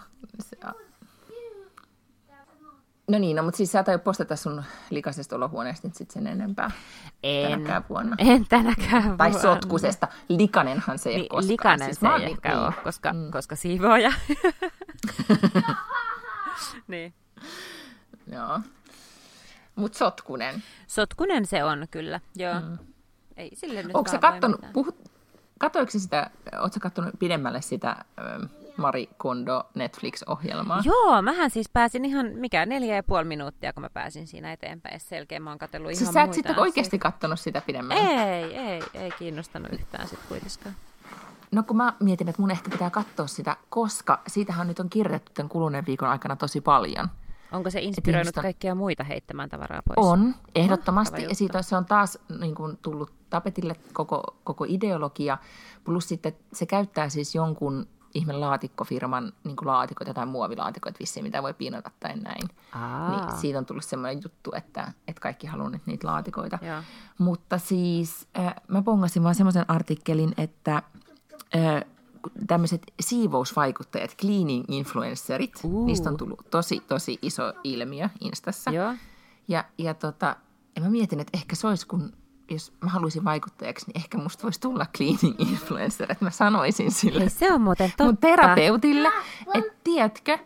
[3.08, 6.72] No niin, no, mutta siis sä et postata sun likaisesta olohuoneesta nyt sitten sen enempää
[7.24, 8.16] en, tänäkään vuonna.
[8.20, 9.18] En tänäkään vuonna.
[9.18, 10.08] Tai sotkusesta.
[10.30, 11.52] Likanenhan se ei Li- koskaan.
[11.52, 13.32] Likanen siis se ei ehkä niin, ole, koska, mm.
[13.32, 14.14] koska siivooja.
[16.94, 17.14] niin.
[18.32, 18.60] Joo.
[19.76, 20.64] Mutta sotkunen.
[20.88, 22.60] Sotkunen se on kyllä, joo.
[22.60, 22.78] Mm.
[23.38, 24.96] Ei sille nyt Onko se kattonut, puhut,
[25.60, 26.30] katoiko sitä,
[26.62, 28.44] ootko kattonut pidemmälle sitä ähm,
[28.78, 30.82] Mari Kondo Netflix-ohjelmaa?
[30.86, 35.00] Joo, mähän siis pääsin ihan, mikä, neljä ja puoli minuuttia, kun mä pääsin siinä eteenpäin.
[35.00, 38.04] Selkeä mä oon katsellut siis ihan sä et sitten oikeasti kattonut sitä pidemmälle?
[38.04, 40.76] Ei, ei, ei kiinnostanut yhtään sitten kuitenkaan.
[41.54, 45.32] No kun mä mietin, että mun ehkä pitää katsoa sitä, koska siitähän nyt on kirjoitettu
[45.34, 47.08] tämän kuluneen viikon aikana tosi paljon–
[47.54, 48.42] Onko se inspiroinut ihmistä...
[48.42, 49.98] kaikkia muita heittämään tavaraa pois?
[49.98, 51.24] On, ehdottomasti.
[51.24, 55.38] Ja siitä se on taas niin kuin, tullut tapetille koko, koko ideologia.
[55.84, 61.44] Plus sitten se käyttää siis jonkun ihme laatikkofirman niin kuin laatikoita tai muovilaatikoita vissiin, mitä
[61.44, 62.50] voi piinata tai näin.
[63.10, 66.60] Niin siitä on tullut semmoinen juttu, että, että kaikki haluaa nyt niitä laatikoita.
[66.62, 66.82] Joo.
[67.18, 70.84] Mutta siis äh, mä pongasin vaan semmoisen artikkelin, että
[72.48, 75.86] tämmöiset siivousvaikuttajat, cleaning influencerit, uh.
[75.86, 78.72] niistä on tullut tosi, tosi iso ilmiö Instassa.
[78.72, 78.94] Joo.
[79.48, 80.36] Ja, ja tota,
[80.76, 82.14] ja mä mietin, että ehkä se olisi, kun
[82.50, 87.24] jos mä haluaisin vaikuttajaksi, niin ehkä musta voisi tulla cleaning influencer, että mä sanoisin sille
[87.24, 88.04] Ei, se on muuten totta.
[88.04, 89.12] mun terapeutille,
[89.54, 90.38] että tiedätkö,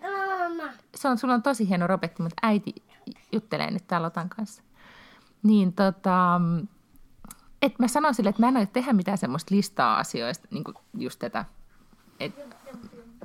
[0.95, 2.73] se on, sulla on tosi hieno robetti, mutta äiti
[3.31, 4.63] juttelee nyt täällä Otan kanssa.
[5.43, 6.41] Niin tota,
[7.61, 10.75] että mä sanoin sille, että mä en ole tehdä mitään semmoista listaa asioista, niin kuin
[10.97, 11.45] just tätä
[12.19, 12.33] et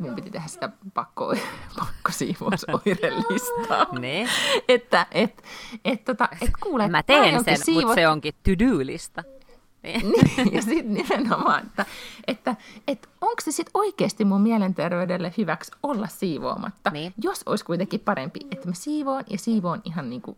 [0.00, 1.34] mun piti tehdä sitä pakko,
[1.78, 3.86] pakkosiivousoirelistaa.
[4.00, 4.28] ne.
[4.68, 5.42] että et,
[5.84, 7.82] et, tota, et kuule, Mä teen sen, siivot...
[7.82, 9.22] mutta se onkin to-do-lista.
[9.82, 11.86] niin, ja sitten nimenomaan, että,
[12.26, 12.56] että,
[12.88, 17.14] että onko se sitten oikeasti mun mielenterveydelle hyväksi olla siivoamatta, niin.
[17.22, 20.36] jos olisi kuitenkin parempi, että mä siivoon ja siivoon ihan niin kuin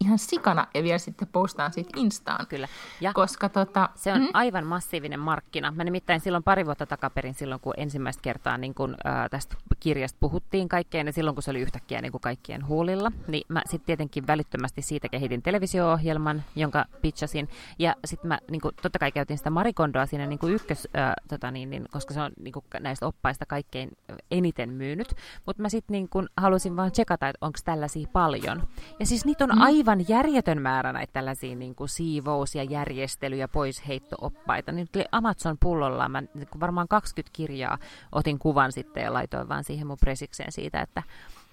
[0.00, 2.46] ihan sikana ja vielä sitten postaan siitä Instaan.
[2.46, 2.68] Kyllä.
[3.00, 4.28] Ja koska tota, se on mm?
[4.32, 5.70] aivan massiivinen markkina.
[5.70, 10.16] Mä nimittäin silloin pari vuotta takaperin, silloin kun ensimmäistä kertaa niin kun, ää, tästä kirjasta
[10.20, 13.86] puhuttiin kaikkeen, ja silloin kun se oli yhtäkkiä niin kuin kaikkien huulilla, niin mä sitten
[13.86, 19.38] tietenkin välittömästi siitä kehitin televisio-ohjelman, jonka pitchasin, ja sitten mä niin kuin, totta kai käytin
[19.38, 22.64] sitä Marikondoa siinä niin kuin ykkös, ää, tota niin, niin, koska se on niin kuin,
[22.80, 23.90] näistä oppaista kaikkein
[24.30, 25.14] eniten myynyt,
[25.46, 28.68] mutta mä sitten niin halusin vaan tsekata, että onko tällaisia paljon.
[29.00, 29.62] Ja siis niitä on mm.
[29.62, 34.72] aivan aivan järjetön määrä näitä tällaisia niin kuin siivous- ja järjestely- ja poisheitto-oppaita.
[34.72, 37.78] Nyt Amazon pullolla mä niin varmaan 20 kirjaa
[38.12, 41.02] otin kuvan sitten ja laitoin vaan siihen mun presikseen siitä, että,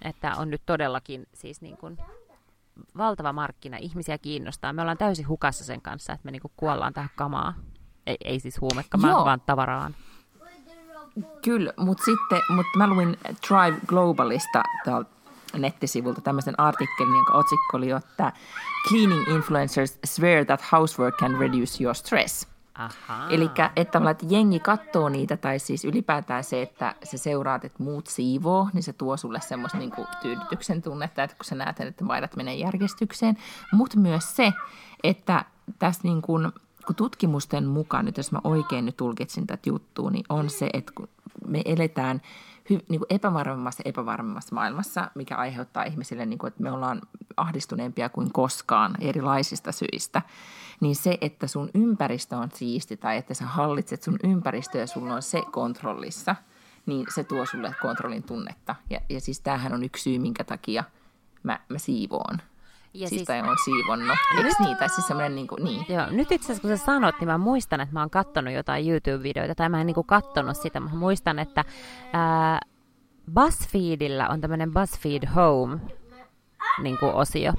[0.01, 1.97] että on nyt todellakin siis niin kuin
[2.97, 4.73] valtava markkina, ihmisiä kiinnostaa.
[4.73, 7.53] Me ollaan täysin hukassa sen kanssa, että me niin kuin kuollaan tähän kamaa.
[8.07, 9.25] Ei, ei siis huumekamaa, Joo.
[9.25, 9.95] vaan tavaraan.
[11.43, 13.17] Kyllä, mutta sitten, mutta mä luin
[13.47, 15.14] Drive Globalista täältä
[15.61, 18.33] nettisivulta tämmöisen artikkelin, jonka otsikko oli, että
[18.89, 22.47] Cleaning influencers swear that housework can reduce your stress.
[23.29, 28.07] Eli että, että jengi katsoo niitä, tai siis ylipäätään se, että se seuraat, että muut
[28.07, 29.91] siivoo, niin se tuo sulle semmoista niin
[30.21, 33.37] tyydytyksen tunnetta, että kun sä näet, että maidat menee järjestykseen.
[33.73, 34.53] Mutta myös se,
[35.03, 35.45] että
[35.79, 36.51] tässä niin kuin,
[36.87, 40.91] kun tutkimusten mukaan, nyt jos mä oikein nyt tulkitsin tätä juttua, niin on se, että
[40.95, 41.09] kun
[41.47, 42.21] me eletään–
[42.69, 47.01] hy, niin kuin epävarmemmassa epävarmemmassa maailmassa, mikä aiheuttaa ihmisille, niin kuin, että me ollaan
[47.37, 50.21] ahdistuneempia kuin koskaan erilaisista syistä,
[50.81, 55.13] niin se, että sun ympäristö on siisti tai että sä hallitset sun ympäristöä ja sulla
[55.13, 56.35] on se kontrollissa,
[56.85, 58.75] niin se tuo sulle kontrollin tunnetta.
[58.89, 60.83] Ja, ja siis tämähän on yksi syy, minkä takia
[61.43, 62.37] mä, mä siivoon.
[62.95, 64.17] Ja siis, siis on siivonnut.
[64.37, 64.87] Eikö niitä?
[64.87, 65.85] Siis semmoinen niin kuin, niin.
[65.89, 68.85] Joo, nyt itse asiassa kun sä sanot, niin mä muistan, että mä oon kattonut jotain
[68.89, 71.65] YouTube-videoita, tai mä en niin kuin kattonut sitä, mä muistan, että
[72.13, 72.59] ää,
[73.33, 75.79] BuzzFeedillä on tämmöinen BuzzFeed Home
[76.81, 77.53] niin kuin osio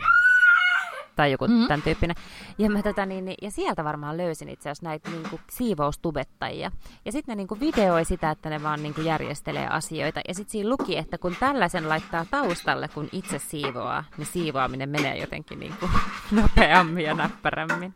[1.16, 1.66] tai joku mm-hmm.
[1.66, 2.16] tämän tyyppinen.
[2.59, 6.70] Ja, mä, tota, niin, niin, ja sieltä varmaan löysin itse asiassa näitä niin kuin, siivoustubettajia.
[7.05, 10.20] Ja sitten ne niin kuin, videoi sitä, että ne vaan niin kuin, järjestelee asioita.
[10.29, 15.18] Ja sitten siinä luki, että kun tällaisen laittaa taustalle, kun itse siivoaa, niin siivoaminen menee
[15.18, 15.90] jotenkin niin kuin,
[16.42, 17.94] nopeammin ja näppärämmin.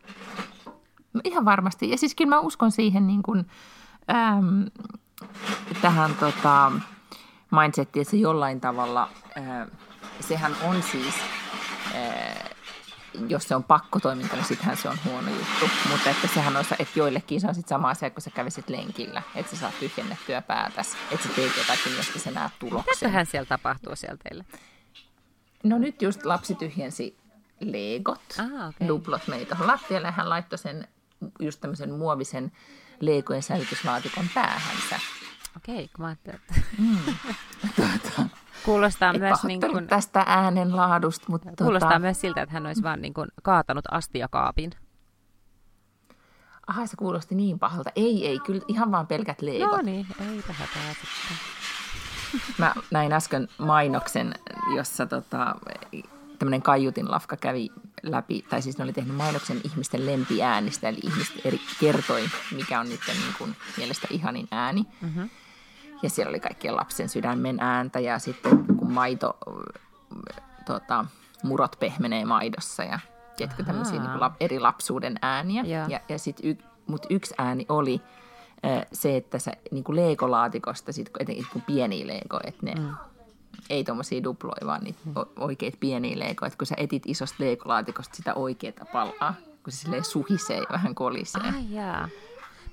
[1.13, 1.89] No, ihan varmasti.
[1.89, 3.45] Ja siis kyllä mä uskon siihen, niin kuin,
[4.09, 4.65] äm,
[5.81, 6.71] tähän tota,
[7.51, 9.67] mindsettiin, että se jollain tavalla, ää,
[10.19, 11.15] sehän on siis,
[11.95, 12.50] ää,
[13.27, 15.69] jos se on pakkotoiminta, niin sittenhän se on huono juttu.
[15.89, 19.21] Mutta että sehän on, että joillekin se on sit sama asia, kun sä kävisit lenkillä,
[19.35, 22.91] että sä saat tyhjennettyä päätäs, että sä teet jotakin, josta sä näet tuloksen.
[22.95, 24.45] Mitäköhän siellä tapahtuu siellä teille?
[25.63, 27.17] No nyt just lapsi tyhjensi
[27.59, 28.87] legot, Ah, okei.
[28.87, 30.87] duplot meni tuohon lattialle ja hän laittoi sen
[31.39, 32.51] just tämmöisen muovisen
[32.99, 34.99] legojen säilytyslaatikon päähänsä.
[35.57, 36.61] Okei, kun mä ajattelin, että
[37.75, 38.29] Tuota,
[38.65, 42.83] kuulostaa et myös, niin kuin, tästä äänenlaadusta, mutta kuulostaa tuota, myös siltä, että hän olisi
[42.83, 44.71] vaan niin kuin kaatanut astiakaapin.
[46.67, 47.89] aha, se kuulosti niin pahalta.
[47.95, 49.71] Ei, ei, kyllä ihan vaan pelkät legot.
[49.71, 50.67] No niin, ei tähän
[51.01, 51.37] sitten.
[52.57, 54.33] Mä näin äsken mainoksen,
[54.75, 55.55] jossa tota,
[56.39, 57.69] tämmöinen kaiutin lafka kävi
[58.03, 62.89] läpi, tai siis ne oli tehnyt mainoksen ihmisten lempiäänistä, eli ihmiset eri kertoi, mikä on
[62.89, 64.85] niiden niin kuin, mielestä ihanin ääni.
[65.01, 65.29] Mm-hmm.
[66.03, 69.37] Ja siellä oli kaikkien lapsen sydämen ääntä ja sitten kun maito,
[70.65, 71.05] tota,
[71.43, 72.99] murot pehmenee maidossa ja
[73.37, 75.63] tiedätkö, tämmöisiä niin kuin eri lapsuuden ääniä.
[75.63, 75.87] Joo.
[75.87, 76.55] Ja, ja sit y,
[76.87, 78.01] mut yksi ääni oli
[78.65, 82.73] äh, se, että sä niin kuin leegolaatikosta, sit, kun- etenkin kun pieniä leego, että ne
[82.75, 82.89] mm.
[83.69, 85.13] ei tuommoisia duploja, vaan niitä Mm.
[85.39, 86.47] oikeita pieniä leegoja.
[86.47, 89.33] Että kun sä etit isosta leegolaatikosta sitä oikeaa palaa,
[89.63, 91.41] kun se silleen suhisee ja vähän kolisee.
[91.41, 92.07] Ai jaa.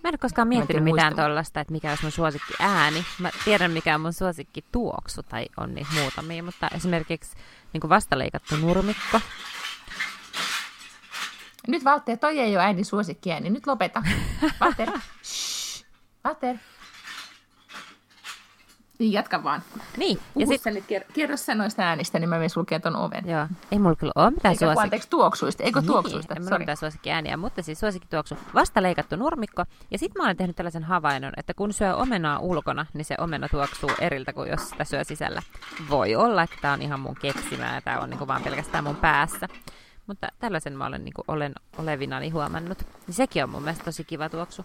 [0.03, 3.05] Mä en ole koskaan miettinyt mitään tuollaista, että mikä olisi mun suosikki ääni.
[3.19, 7.37] Mä tiedän, mikä on mun suosikki tuoksu, tai on niitä muutamia, mutta esimerkiksi
[7.73, 9.21] niin kuin vastaleikattu nurmikko.
[11.69, 13.51] Nyt Valter, toi ei ole äidin suosikkiääni.
[13.51, 14.03] Nyt lopeta.
[14.61, 14.89] Valter.
[15.23, 15.85] Shh.
[18.99, 19.63] Niin, jatka vaan.
[19.97, 20.85] Niin, ja sit, sä nyt,
[21.15, 23.29] kerro, sä noista äänistä, niin mä menen sulkemaan ton oven.
[23.29, 24.83] joo, ei mulla kyllä ole mitään Eikä suosikki.
[24.83, 26.35] anteeksi tuoksuista, eikö tuoksuista?
[26.35, 28.37] Niin, en mulla mitään suosikkiääniä, mutta siis suosikkituoksu.
[28.55, 29.65] Vasta leikattu nurmikko.
[29.91, 33.49] Ja sitten mä olen tehnyt tällaisen havainnon, että kun syö omenaa ulkona, niin se omena
[33.49, 35.43] tuoksuu eriltä kuin jos sitä syö sisällä.
[35.91, 38.97] Voi olla, että tämä on ihan mun keksimää ja tämä on niinku vaan pelkästään mun
[38.97, 39.49] päässä.
[40.07, 42.79] Mutta tällaisen mä olen, niinku, olen olevinani huomannut.
[43.07, 44.65] Niin sekin on mun mielestä tosi kiva tuoksu.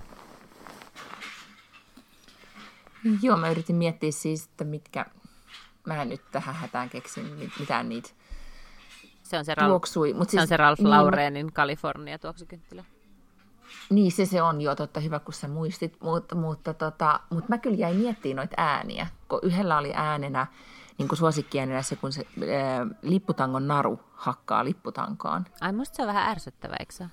[3.22, 5.06] Joo, mä yritin miettiä siis, että mitkä...
[5.88, 8.10] Mä en nyt tähän hätään keksin mit- mitään niitä
[9.24, 10.13] Se on se, Ralf, tuoksui.
[10.13, 12.84] Mut se, on se Ralph niin, Laureenin California tuoksukynttilä.
[13.89, 17.58] Niin, se se on jo totta, hyvä kun sä muistit, mutta, mutta, tota, mutta mä
[17.58, 20.48] kyllä jäin miettimään noita ääniä, kun yhdellä oli äänenä,
[20.98, 25.46] niin kuin suosikkiäänenä se, kun se ää, lipputangon naru hakkaa lipputankoon.
[25.62, 27.06] Ai musta se on vähän ärsyttävä, eikö se?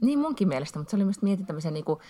[0.00, 2.00] Niin munkin mielestä, mutta se oli myös mietin tämmöisen niin kuin,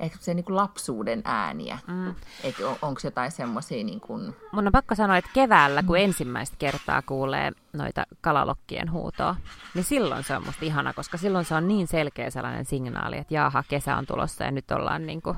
[0.00, 1.78] ehkä se niin kuin lapsuuden ääniä.
[1.86, 2.14] Mm.
[2.44, 6.56] Eikö, on, onko jotain semmoisia niin kuin, Mun on pakko sanoa, että keväällä, kun ensimmäistä
[6.58, 9.36] kertaa kuulee noita kalalokkien huutoa,
[9.74, 13.34] niin silloin se on musta ihana, koska silloin se on niin selkeä sellainen signaali, että
[13.34, 15.36] jaaha, kesä on tulossa ja nyt ollaan, niin kuin,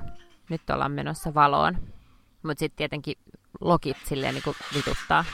[0.48, 1.78] nyt ollaan menossa valoon.
[2.42, 3.16] Mutta sitten tietenkin
[3.60, 5.24] lokit silleen niin kuin vituttaa.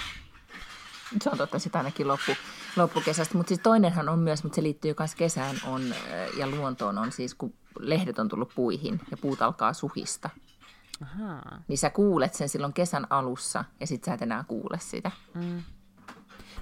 [1.22, 2.32] Se on totta sitä ainakin loppu,
[2.76, 3.36] loppukesästä.
[3.36, 7.12] Mutta siis toinenhan on myös, mutta se liittyy myös kesään on, ää, ja luontoon on
[7.12, 10.30] siis, kun lehdet on tullut puihin ja puut alkaa suhista.
[11.02, 11.62] Ahaa.
[11.68, 15.10] niin sä kuulet sen silloin kesän alussa ja sit sä et enää kuule sitä.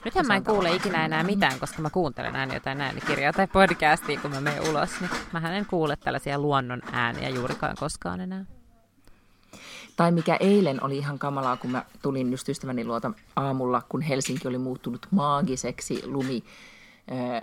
[0.04, 4.20] Nythän mä en kuule ikinä enää mitään, koska mä kuuntelen aina jotain äänikirjaa tai podcastia,
[4.20, 5.00] kun mä menen ulos.
[5.00, 8.44] Niin mähän en kuule tällaisia luonnon ääniä juurikaan koskaan enää.
[9.98, 14.48] Tai mikä eilen oli ihan kamalaa, kun mä tulin just ystäväni luota aamulla, kun Helsinki
[14.48, 16.44] oli muuttunut maagiseksi lumi
[17.10, 17.40] ää,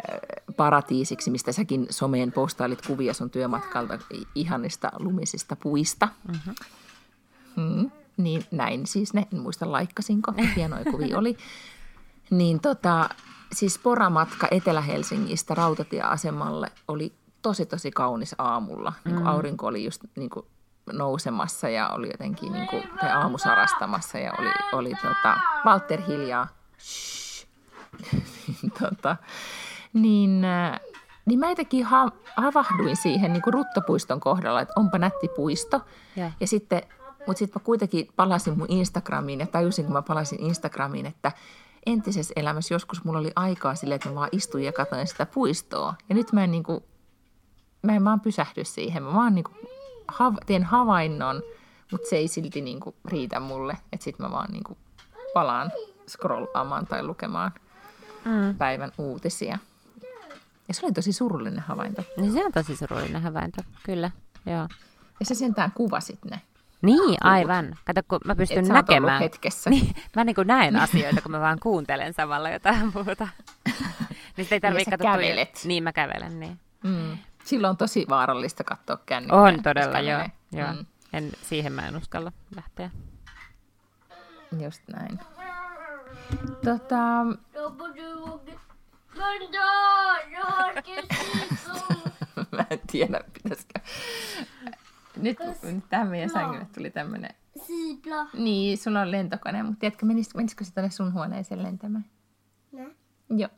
[0.57, 3.99] paratiisiksi, mistä säkin someen postailit kuvia sun työmatkalta
[4.35, 6.07] ihanista lumisista puista.
[6.27, 6.55] Mm-hmm.
[7.55, 11.37] Mm, niin näin siis ne, en muista laikkasinko, hienoja kuvia oli.
[12.29, 13.09] Niin tota,
[13.53, 18.93] siis poramatka Etelä-Helsingistä rautatieasemalle oli tosi tosi kaunis aamulla.
[19.05, 20.45] Niin kuin aurinko oli just niin kuin
[20.93, 26.47] nousemassa ja oli jotenkin niin kuin, tai aamusarastamassa ja oli, oli tota, Walter hiljaa.
[26.79, 27.47] Shh.
[28.79, 29.15] tota,
[29.93, 30.79] niin, äh,
[31.25, 35.81] niin mä jotenkin ha- havahduin siihen niin kuin Ruttopuiston kohdalla, että onpa nätti puisto.
[36.15, 36.31] Joo.
[36.39, 36.81] Ja sitten,
[37.27, 41.31] mutta sitten mä kuitenkin palasin mun Instagramiin ja tajusin, kun mä palasin Instagramiin, että
[41.85, 45.93] entisessä elämässä joskus mulla oli aikaa silleen, että mä vaan istuin ja katsoin sitä puistoa.
[46.09, 46.83] Ja nyt mä en, niin kuin,
[47.81, 49.03] mä en vaan pysähdy siihen.
[49.03, 49.57] Mä vaan niin kuin,
[50.11, 51.41] hav- teen havainnon,
[51.91, 53.77] mutta se ei silti niin kuin, riitä mulle.
[53.93, 54.77] Että sitten mä vaan niin kuin,
[55.33, 55.71] palaan
[56.09, 57.51] scrollaamaan tai lukemaan
[58.25, 58.55] Mm.
[58.57, 59.57] päivän uutisia.
[60.67, 62.03] Ja se oli tosi surullinen havainto.
[62.17, 64.11] Niin se on tosi surullinen havainto, kyllä.
[64.45, 64.67] Joo.
[65.19, 66.41] Ja sä sentään kuvasit ne.
[66.81, 67.75] Niin, aivan.
[67.85, 69.21] Kato, kun mä pystyn Et näkemään.
[69.21, 69.69] hetkessä.
[69.69, 73.27] Niin, mä niin kuin näen asioita, kun mä vaan kuuntelen samalla jotain muuta.
[74.37, 75.11] niin sitä ei tarvitse katsoa.
[75.11, 75.61] kävelet.
[75.65, 76.59] Niin, mä kävelen, niin.
[76.83, 77.17] Mm.
[77.45, 79.39] Silloin on tosi vaarallista katsoa kännykkää.
[79.39, 80.21] On todella, joo.
[80.51, 80.73] joo.
[80.73, 80.85] Mm.
[81.13, 82.91] En, siihen mä en uskalla lähteä.
[84.63, 85.19] Just näin.
[86.63, 86.95] Tota,
[92.51, 93.79] mä en tiedä, pitäisikö.
[95.17, 97.35] Nyt, nyt tähän meidän sängylle tuli tämmönen.
[97.67, 98.27] Sipla.
[98.33, 102.05] Niin, sulla on lentokone, mutta tiedätkö, menis, menisikö se tänne sun huoneeseen lentämään?
[103.29, 103.49] Joo.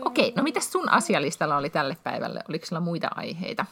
[0.00, 2.42] Okei, no mitäs sun asialistalla oli tälle päivälle?
[2.48, 3.66] Oliko sulla muita aiheita?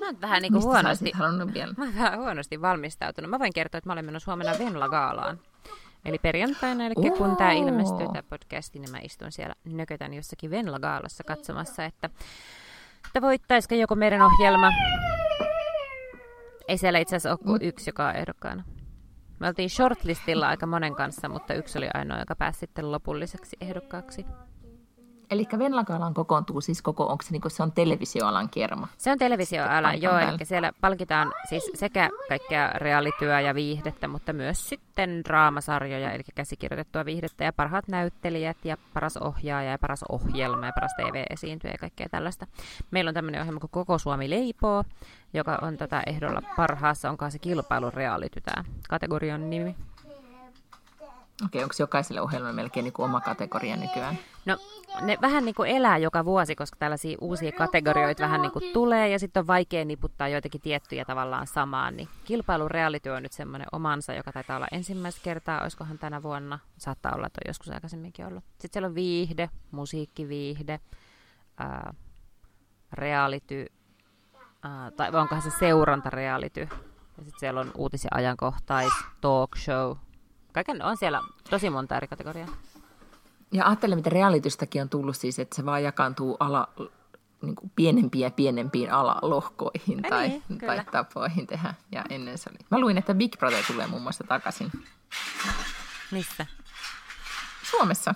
[0.00, 1.12] Mä oon vähän niin kuin Mistä sä huonosti,
[1.54, 1.74] vielä?
[1.76, 3.30] mä oon vähän huonosti valmistautunut.
[3.30, 5.38] Mä voin kertoa, että mä olen menossa huomenna Venla-gaalaan.
[6.04, 11.24] Eli perjantaina, eli kun tämä ilmestyy tämä podcasti, niin mä istun siellä nökötän jossakin Venla-gaalassa
[11.26, 12.10] katsomassa, että,
[13.06, 14.70] että voittaisiko joku meidän ohjelma.
[16.68, 18.64] Ei siellä itse asiassa ole kuin yksi, joka on ehdokkaana.
[19.42, 24.26] Me oltiin shortlistilla aika monen kanssa, mutta yksi oli ainoa, joka pääsi sitten lopulliseksi ehdokkaaksi.
[25.32, 28.88] Eli Venlakaalaan kokoontuu siis koko, onko se, niinku, se on televisioalan kerma?
[28.98, 34.32] Se on televisioala, paikan joo, eli siellä palkitaan siis sekä kaikkea reaalityöä ja viihdettä, mutta
[34.32, 40.66] myös sitten draamasarjoja, eli käsikirjoitettua viihdettä ja parhaat näyttelijät ja paras ohjaaja ja paras ohjelma
[40.66, 42.46] ja paras TV-esiintyjä ja kaikkea tällaista.
[42.90, 44.84] Meillä on tämmöinen ohjelma kuin Koko Suomi leipoo,
[45.34, 49.76] joka on tätä ehdolla parhaassa, onkaan se kilpailu reality tämä kategorian nimi.
[51.44, 54.18] Okei, onko jokaiselle ohjelmalle melkein niinku oma kategoria nykyään?
[54.46, 54.56] No,
[55.00, 59.08] ne vähän niin kuin elää joka vuosi, koska tällaisia uusia kategorioita vähän niin kuin tulee,
[59.08, 61.96] ja sitten on vaikea niputtaa joitakin tiettyjä tavallaan samaan.
[61.96, 66.58] Niin kilpailu reality on nyt semmoinen omansa, joka taitaa olla ensimmäistä kertaa, olisikohan tänä vuonna.
[66.78, 68.44] Saattaa olla, että on joskus aikaisemminkin ollut.
[68.44, 70.80] Sitten siellä on viihde, musiikkiviihde,
[71.58, 71.94] ää,
[72.92, 73.66] reality,
[74.62, 76.60] ää, tai onkohan se seuranta reality.
[77.18, 79.96] Ja sitten siellä on uutis- ja ajankohtais, talk show.
[80.52, 82.48] Kaiken on siellä tosi monta eri kategoriaa.
[83.52, 86.68] Ja ajattelen, mitä realitystäkin on tullut siis, että se vaan jakaantuu ala,
[87.42, 90.84] niin kuin pienempiin ja pienempiin alalohkoihin Ai tai, niin, tai kyllä.
[90.92, 91.74] tapoihin tehdä.
[91.92, 92.58] Ja ennen se oli.
[92.70, 94.72] Mä luin, että Big Brother tulee muun muassa takaisin
[96.10, 96.46] Missä?
[97.62, 98.14] Suomessa.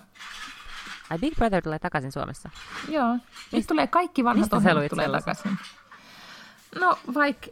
[1.10, 2.50] Ai Big Brother tulee takaisin Suomessa.
[2.88, 3.18] Joo.
[3.52, 5.36] Nyt tulee kaikki vanhat mistä ohjelmat tulee sellaisen?
[5.36, 5.58] takaisin.
[6.80, 7.46] No vaikka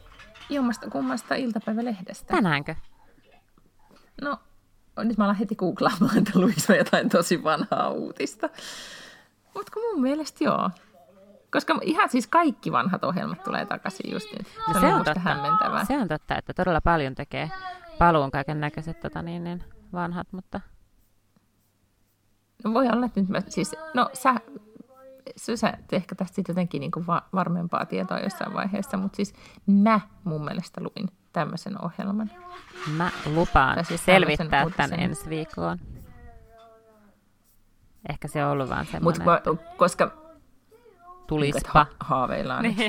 [0.51, 2.35] jommasta kummasta iltapäivälehdestä.
[2.35, 2.75] Tänäänkö?
[4.23, 4.39] No,
[4.99, 8.49] nyt mä alan heti googlaamaan, että luinko mä jotain tosi vanhaa uutista.
[9.55, 10.71] Mutta mun mielestä joo.
[11.53, 14.47] Koska ihan siis kaikki vanhat ohjelmat tulee takaisin just nyt.
[14.47, 15.21] Se, No on, se on musta totta.
[15.21, 15.85] hämmentävää.
[15.85, 17.51] Se on totta, että todella paljon tekee
[17.99, 20.61] paluun kaiken näköiset tota, niin, niin, vanhat, mutta
[22.65, 24.35] No voi olla, että nyt mä siis, no sä,
[25.55, 29.35] sä, ehkä tästä jotenkin niin kuin va- varmempaa tietoa jossain vaiheessa, mutta siis
[29.67, 32.31] mä mun mielestä luin tämmöisen ohjelman.
[32.97, 35.79] mä lupaan Tai siis selvittää tämän ensi viikkoon.
[38.09, 40.17] Ehkä se on ollut vaan Mutta semmoinen, koska että
[41.27, 41.71] tulispa.
[41.75, 42.77] ha- haaveillaan nyt.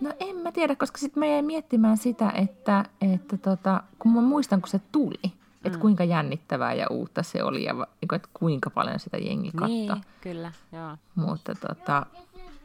[0.00, 4.20] No en mä tiedä, koska sitten mä jäin miettimään sitä, että, että tota, kun mä
[4.20, 5.32] muistan, kun se tuli,
[5.64, 9.68] että kuinka jännittävää ja uutta se oli ja niinku, että kuinka paljon sitä jengi katsoi.
[9.68, 10.96] niin, kyllä, joo.
[11.14, 12.06] Mutta, tota,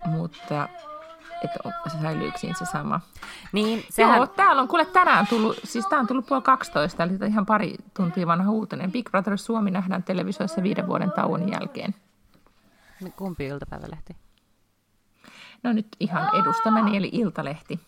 [0.06, 0.70] mutta
[1.43, 1.60] että
[2.01, 2.99] säilyykö siinä se sama.
[3.51, 4.17] Niin, Sehän...
[4.17, 7.75] Joo, täällä on kuule tänään tullut, siis tää on tullut puoli 12, eli ihan pari
[7.93, 8.91] tuntia vanha uutinen.
[8.91, 11.95] Big Brother Suomi nähdään televisiossa viiden vuoden tauon jälkeen.
[13.15, 14.15] kumpi iltapäivälehti?
[15.63, 17.79] No nyt ihan edustamani, eli Iltalehti.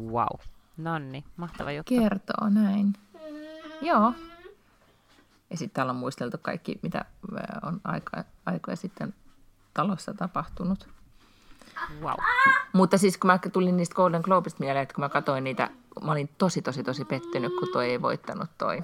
[0.00, 0.38] Wow.
[0.76, 1.94] Nonni, mahtava juttu.
[1.98, 2.92] Kertoo näin.
[3.80, 4.12] Joo.
[5.50, 7.04] Ja sitten täällä on muisteltu kaikki, mitä
[7.62, 9.14] on aika, aikoja sitten
[9.74, 10.88] talossa tapahtunut.
[12.02, 12.14] Wow.
[12.72, 15.70] Mutta siis kun mä tulin niistä Golden Globesta mieleen, että kun mä katsoin niitä,
[16.02, 18.82] mä olin tosi, tosi, tosi pettynyt, kun toi ei voittanut toi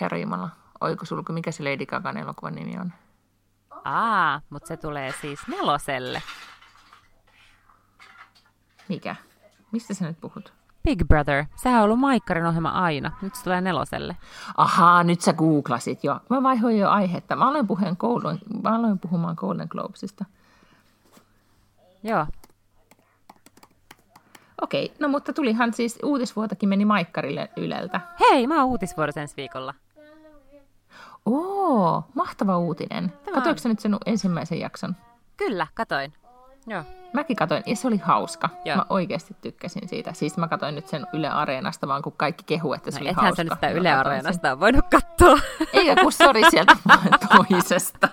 [0.00, 0.50] Herra Jumala.
[0.80, 2.92] Oikosulku, mikä se Lady Gagan elokuvan nimi on?
[3.84, 6.22] Aa, mutta se tulee siis neloselle.
[8.88, 9.16] Mikä?
[9.72, 10.57] Mistä sä nyt puhut?
[10.88, 11.44] Big Brother.
[11.56, 13.12] Sehän on ollut Maikkarin ohjelma aina.
[13.22, 14.16] Nyt se tulee neloselle.
[14.56, 16.20] Ahaa, nyt sä googlasit jo.
[16.30, 17.36] Mä vaihoin jo aihetta.
[17.36, 20.24] Mä aloin, puheen Golden, mä aloin puhumaan Golden Globesista.
[22.02, 22.26] Joo.
[24.62, 28.00] Okei, no mutta tulihan siis uutisvuotakin meni Maikkarille Yleltä.
[28.20, 29.74] Hei, mä oon uutisvuorossa ensi viikolla.
[31.26, 33.12] Oo, mahtava uutinen.
[33.24, 33.70] Tämä Katoiko on.
[33.70, 34.96] nyt sen ensimmäisen jakson?
[35.36, 36.12] Kyllä, katoin.
[36.66, 36.82] Joo.
[37.12, 38.48] Mäkin katoin, ja se oli hauska.
[38.64, 38.76] Joo.
[38.76, 40.12] Mä oikeasti tykkäsin siitä.
[40.12, 43.08] Siis mä katoin nyt sen Yle Areenasta, vaan kun kaikki kehu, että se No, oli
[43.08, 43.36] ethän hauska.
[43.36, 45.38] sä nyt sitä Mä Yle Areenasta on voinut katsoa.
[45.72, 46.76] Eikä kun sori sieltä
[47.36, 48.08] toisesta.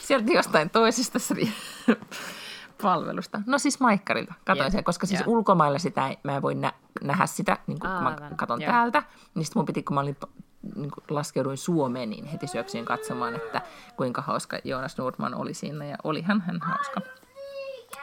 [0.00, 1.18] Sieltä jostain toisesta
[2.82, 3.40] palvelusta.
[3.46, 5.32] No siis Maikkarilta katoin Jep, sen, koska siis joo.
[5.32, 6.72] ulkomailla sitä ei, mä en voi nä-
[7.04, 8.72] nähdä sitä, niin kun mä Aivan, katon joo.
[8.72, 9.02] täältä.
[9.34, 10.16] Niin sit mun piti, kun mä olin
[10.76, 13.62] niin kuin laskeuduin Suomeen, niin heti syöksyin katsomaan, että
[13.96, 17.00] kuinka hauska Joonas Nordman oli siinä, ja olihan hän hauska.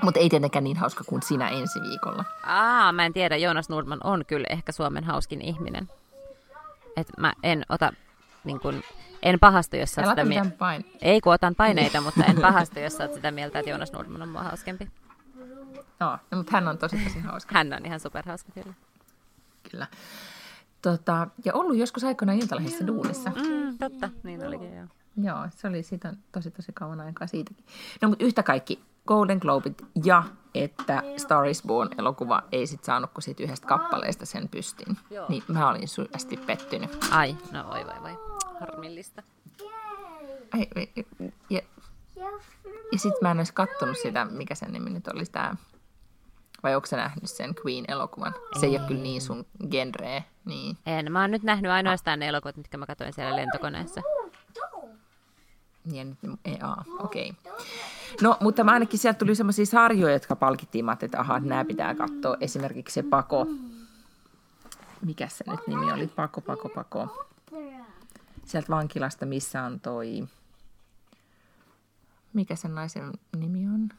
[0.04, 2.26] Mutta ei tietenkään niin hauska kuin sinä ensi viikolla.
[2.44, 3.38] Aa, mä en tiedä.
[3.38, 5.90] Joonas Nordman on kyllä ehkä Suomen hauskin ihminen.
[6.98, 7.94] Et mä en ota,
[8.44, 8.84] niin kun,
[9.22, 10.52] en pahastu, jos Älä sitä mieltä.
[10.58, 10.86] pain.
[11.02, 14.30] Ei, kun otan paineita, mutta en pahastu, jos oot sitä mieltä, että Joonas Nordman on
[14.30, 14.88] mua hauskempi.
[16.00, 18.74] No, no, mutta hän on tosi tosi hauska, Hän on ihan superhauska kyllä.
[19.72, 19.88] kyllä.
[20.84, 23.30] Tota, ja ollut joskus aikoinaan Iltalehdessä duunissa.
[23.30, 24.88] Mm, totta, niin olikin joo.
[25.18, 27.66] Joo, se oli siitä tosi tosi kauan aikaa siitäkin.
[28.02, 30.24] No mutta yhtä kaikki Golden Globet ja
[30.56, 34.98] että Star is Born-elokuva ei sit saanut kuin siitä yhdestä kappaleesta sen pystin.
[35.10, 35.26] Joo.
[35.30, 36.98] Niin mä olin syvästi pettynyt.
[37.12, 38.18] Ai, no voi voi voi.
[38.60, 39.24] Harmillista.
[40.54, 40.68] Ai,
[41.50, 41.62] ja,
[42.20, 42.30] ja,
[42.92, 45.56] ja sitten mä en edes kattonut sitä, mikä sen nimi nyt oli tämä.
[46.64, 48.34] Vai onko sä nähnyt sen Queen-elokuvan?
[48.60, 50.24] Se ei ole kyllä niin sun genreä.
[50.46, 50.78] Niin.
[50.86, 54.02] En, mä oon nyt nähnyt ainoastaan ne elokuvat, mitkä mä katsoin siellä lentokoneessa.
[55.92, 56.18] Ja nyt,
[56.62, 57.34] aa, okei.
[57.46, 57.66] Okay.
[58.22, 60.86] No, mutta mä ainakin sieltä tuli semmoisia sarjoja, jotka palkittiin.
[60.86, 62.38] Mä että ahaa, nämä pitää katsoa.
[62.40, 63.48] Esimerkiksi se Pako.
[65.06, 66.08] Mikä se nyt nimi oli?
[66.08, 67.28] Pako, Pako, Pako.
[68.46, 70.28] Sieltä vankilasta, missä on toi...
[72.34, 73.90] Mikä sen naisen nimi on?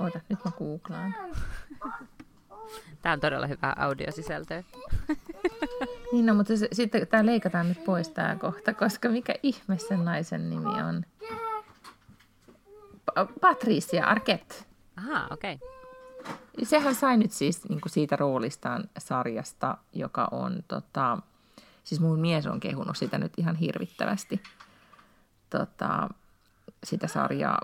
[0.00, 1.14] Oota, nyt mä googlaan.
[3.02, 4.62] Tää on todella hyvää audiosisältöä.
[6.12, 10.04] Niin, no, mutta se, sitten tämä leikataan nyt pois tämä kohta, koska mikä ihme sen
[10.04, 11.04] naisen nimi on?
[13.10, 14.54] Pa- Patricia Arquette.
[14.96, 15.54] Aha, okei.
[15.54, 16.64] Okay.
[16.64, 21.18] Sehän sai nyt siis niin kuin siitä roolistaan sarjasta, joka on, tota,
[21.84, 24.42] siis mun mies on kehunut sitä nyt ihan hirvittävästi,
[25.50, 26.08] tota,
[26.84, 27.60] sitä sarjaa,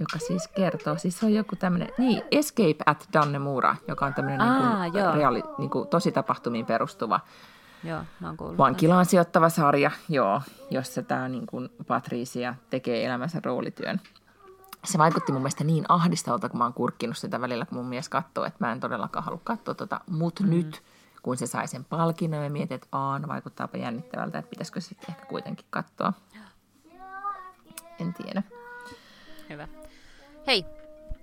[0.00, 4.40] joka siis kertoo, siis se on joku tämmöinen, niin, Escape at Dannemura, joka on tämmöinen
[4.40, 7.20] Aa, niin kuin, reaali, niin kuin, tositapahtumiin perustuva
[7.84, 14.00] Joo, mä oon vankilaan sijoittava sarja, joo, jossa tämä niin kuin Patricia tekee elämänsä roolityön.
[14.84, 18.08] Se vaikutti mun mielestä niin ahdistavalta, kun mä oon kurkkinut sitä välillä, kun mun mies
[18.08, 20.00] katsoo, että mä en todellakaan halua katsoa tota.
[20.10, 20.50] Mutta mm.
[20.50, 20.82] nyt,
[21.22, 25.06] kun se sai sen palkinnon, mä mietin, että aa, no vaikuttaapa jännittävältä, että pitäisikö sitten
[25.08, 26.12] ehkä kuitenkin katsoa.
[28.00, 28.42] En tiedä.
[29.50, 29.68] Hyvä.
[30.46, 30.64] Hei,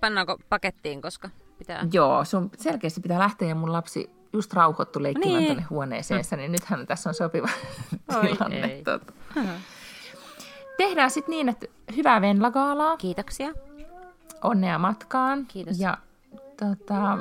[0.00, 1.86] pannaanko pakettiin, koska pitää...
[1.92, 5.38] Joo, sun selkeästi pitää lähteä ja mun lapsi just rauhoittu leikkimään Niin.
[5.38, 5.46] niin.
[5.56, 7.48] tuonne huoneeseensa, niin nythän tässä on sopiva
[8.16, 8.60] Oi tilanne.
[8.72, 8.82] ei.
[8.82, 9.12] Tota.
[10.76, 11.66] Tehdään sitten niin, että
[11.96, 13.52] hyvää Venlagaalaa, Kiitoksia.
[14.44, 15.46] onnea matkaan.
[15.46, 15.80] Kiitos.
[15.80, 15.98] Ja
[16.56, 17.18] tota,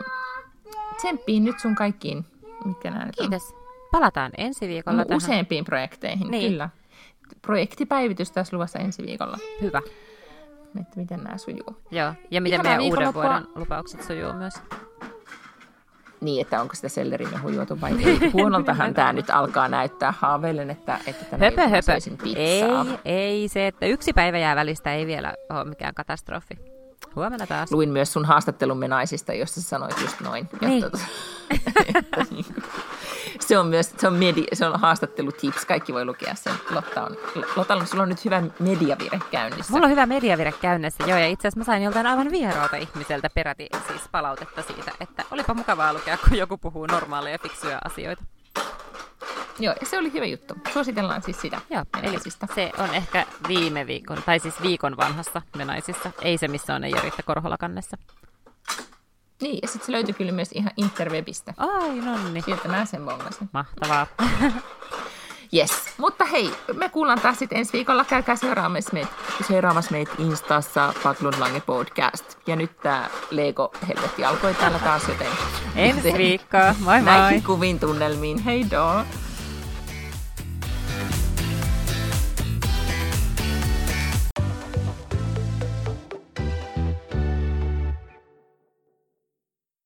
[0.97, 2.25] tsemppiin nyt sun kaikkiin,
[2.65, 3.29] mitkä nämä nyt on.
[3.29, 3.55] Kiitos.
[3.91, 5.17] Palataan ensi viikolla tähän.
[5.17, 6.51] Useampiin projekteihin, Niin.
[6.51, 6.69] kyllä.
[7.41, 9.81] Projektipäivitys tässä luvassa ensi viikolla, Hyvä.
[10.81, 11.77] Että miten nämä sujuu.
[11.91, 14.53] Joo, ja miten Ihanaa meidän uuden vuoden lupaukset sujuu myös.
[16.21, 18.29] Niin, että onko sitä sellerimehu juotu vai ei.
[18.33, 20.13] Huonoltahan tämä nyt alkaa näyttää.
[20.19, 21.91] Haaveilen, että, että tänä Höpö, höpö.
[22.23, 22.85] pizzaa.
[23.05, 26.53] Ei, ei se, että yksi päivä jää välistä ei vielä ole mikään katastrofi.
[27.15, 27.71] Huomenna taas.
[27.71, 30.49] Luin myös sun haastattelumme naisista, jossa sä sanoit just noin.
[30.61, 30.83] Ja Niin.
[30.83, 30.97] tota,
[31.95, 32.63] että niin kuin-
[33.39, 35.65] se on myös se on, medi, se on haastattelutips.
[35.65, 36.53] Kaikki voi lukea sen.
[36.69, 37.17] Lotta on,
[37.55, 39.73] Lotta, sulla on nyt hyvä mediavire käynnissä.
[39.73, 43.29] Mulla on hyvä mediavire käynnissä, joo, ja itse asiassa mä sain joltain aivan vieraalta ihmiseltä
[43.35, 48.23] peräti siis palautetta siitä, että olipa mukavaa lukea, kun joku puhuu normaaleja fiksuja asioita.
[49.59, 50.53] Joo, ja se oli hyvä juttu.
[50.73, 51.61] Suositellaan siis sitä.
[51.69, 52.47] Joo, eli naisista.
[52.55, 56.83] se on ehkä viime viikon, tai siis viikon vanhassa me naisissa, ei se missä on
[56.83, 57.97] ei Riitta Korhola kannessa.
[59.41, 61.53] Niin, ja sitten se löytyy kyllä myös ihan interwebistä.
[61.57, 62.41] Ai, nonni.
[62.41, 63.49] Sieltä mä sen bongasin.
[63.53, 64.07] Mahtavaa.
[65.53, 65.71] Yes.
[65.97, 68.05] Mutta hei, me kuullaan taas sitten ensi viikolla.
[68.05, 69.11] Käykää seuraamassa meitä,
[69.47, 72.37] seuraamassa meitä Instassa Paklun Lange Podcast.
[72.47, 75.27] Ja nyt tää Lego helvetti alkoi täällä taas, joten
[75.75, 76.75] Ensi viikkoa.
[76.79, 77.01] Moi moi.
[77.01, 78.39] näihin kuvin tunnelmiin.
[78.43, 79.05] Hei do!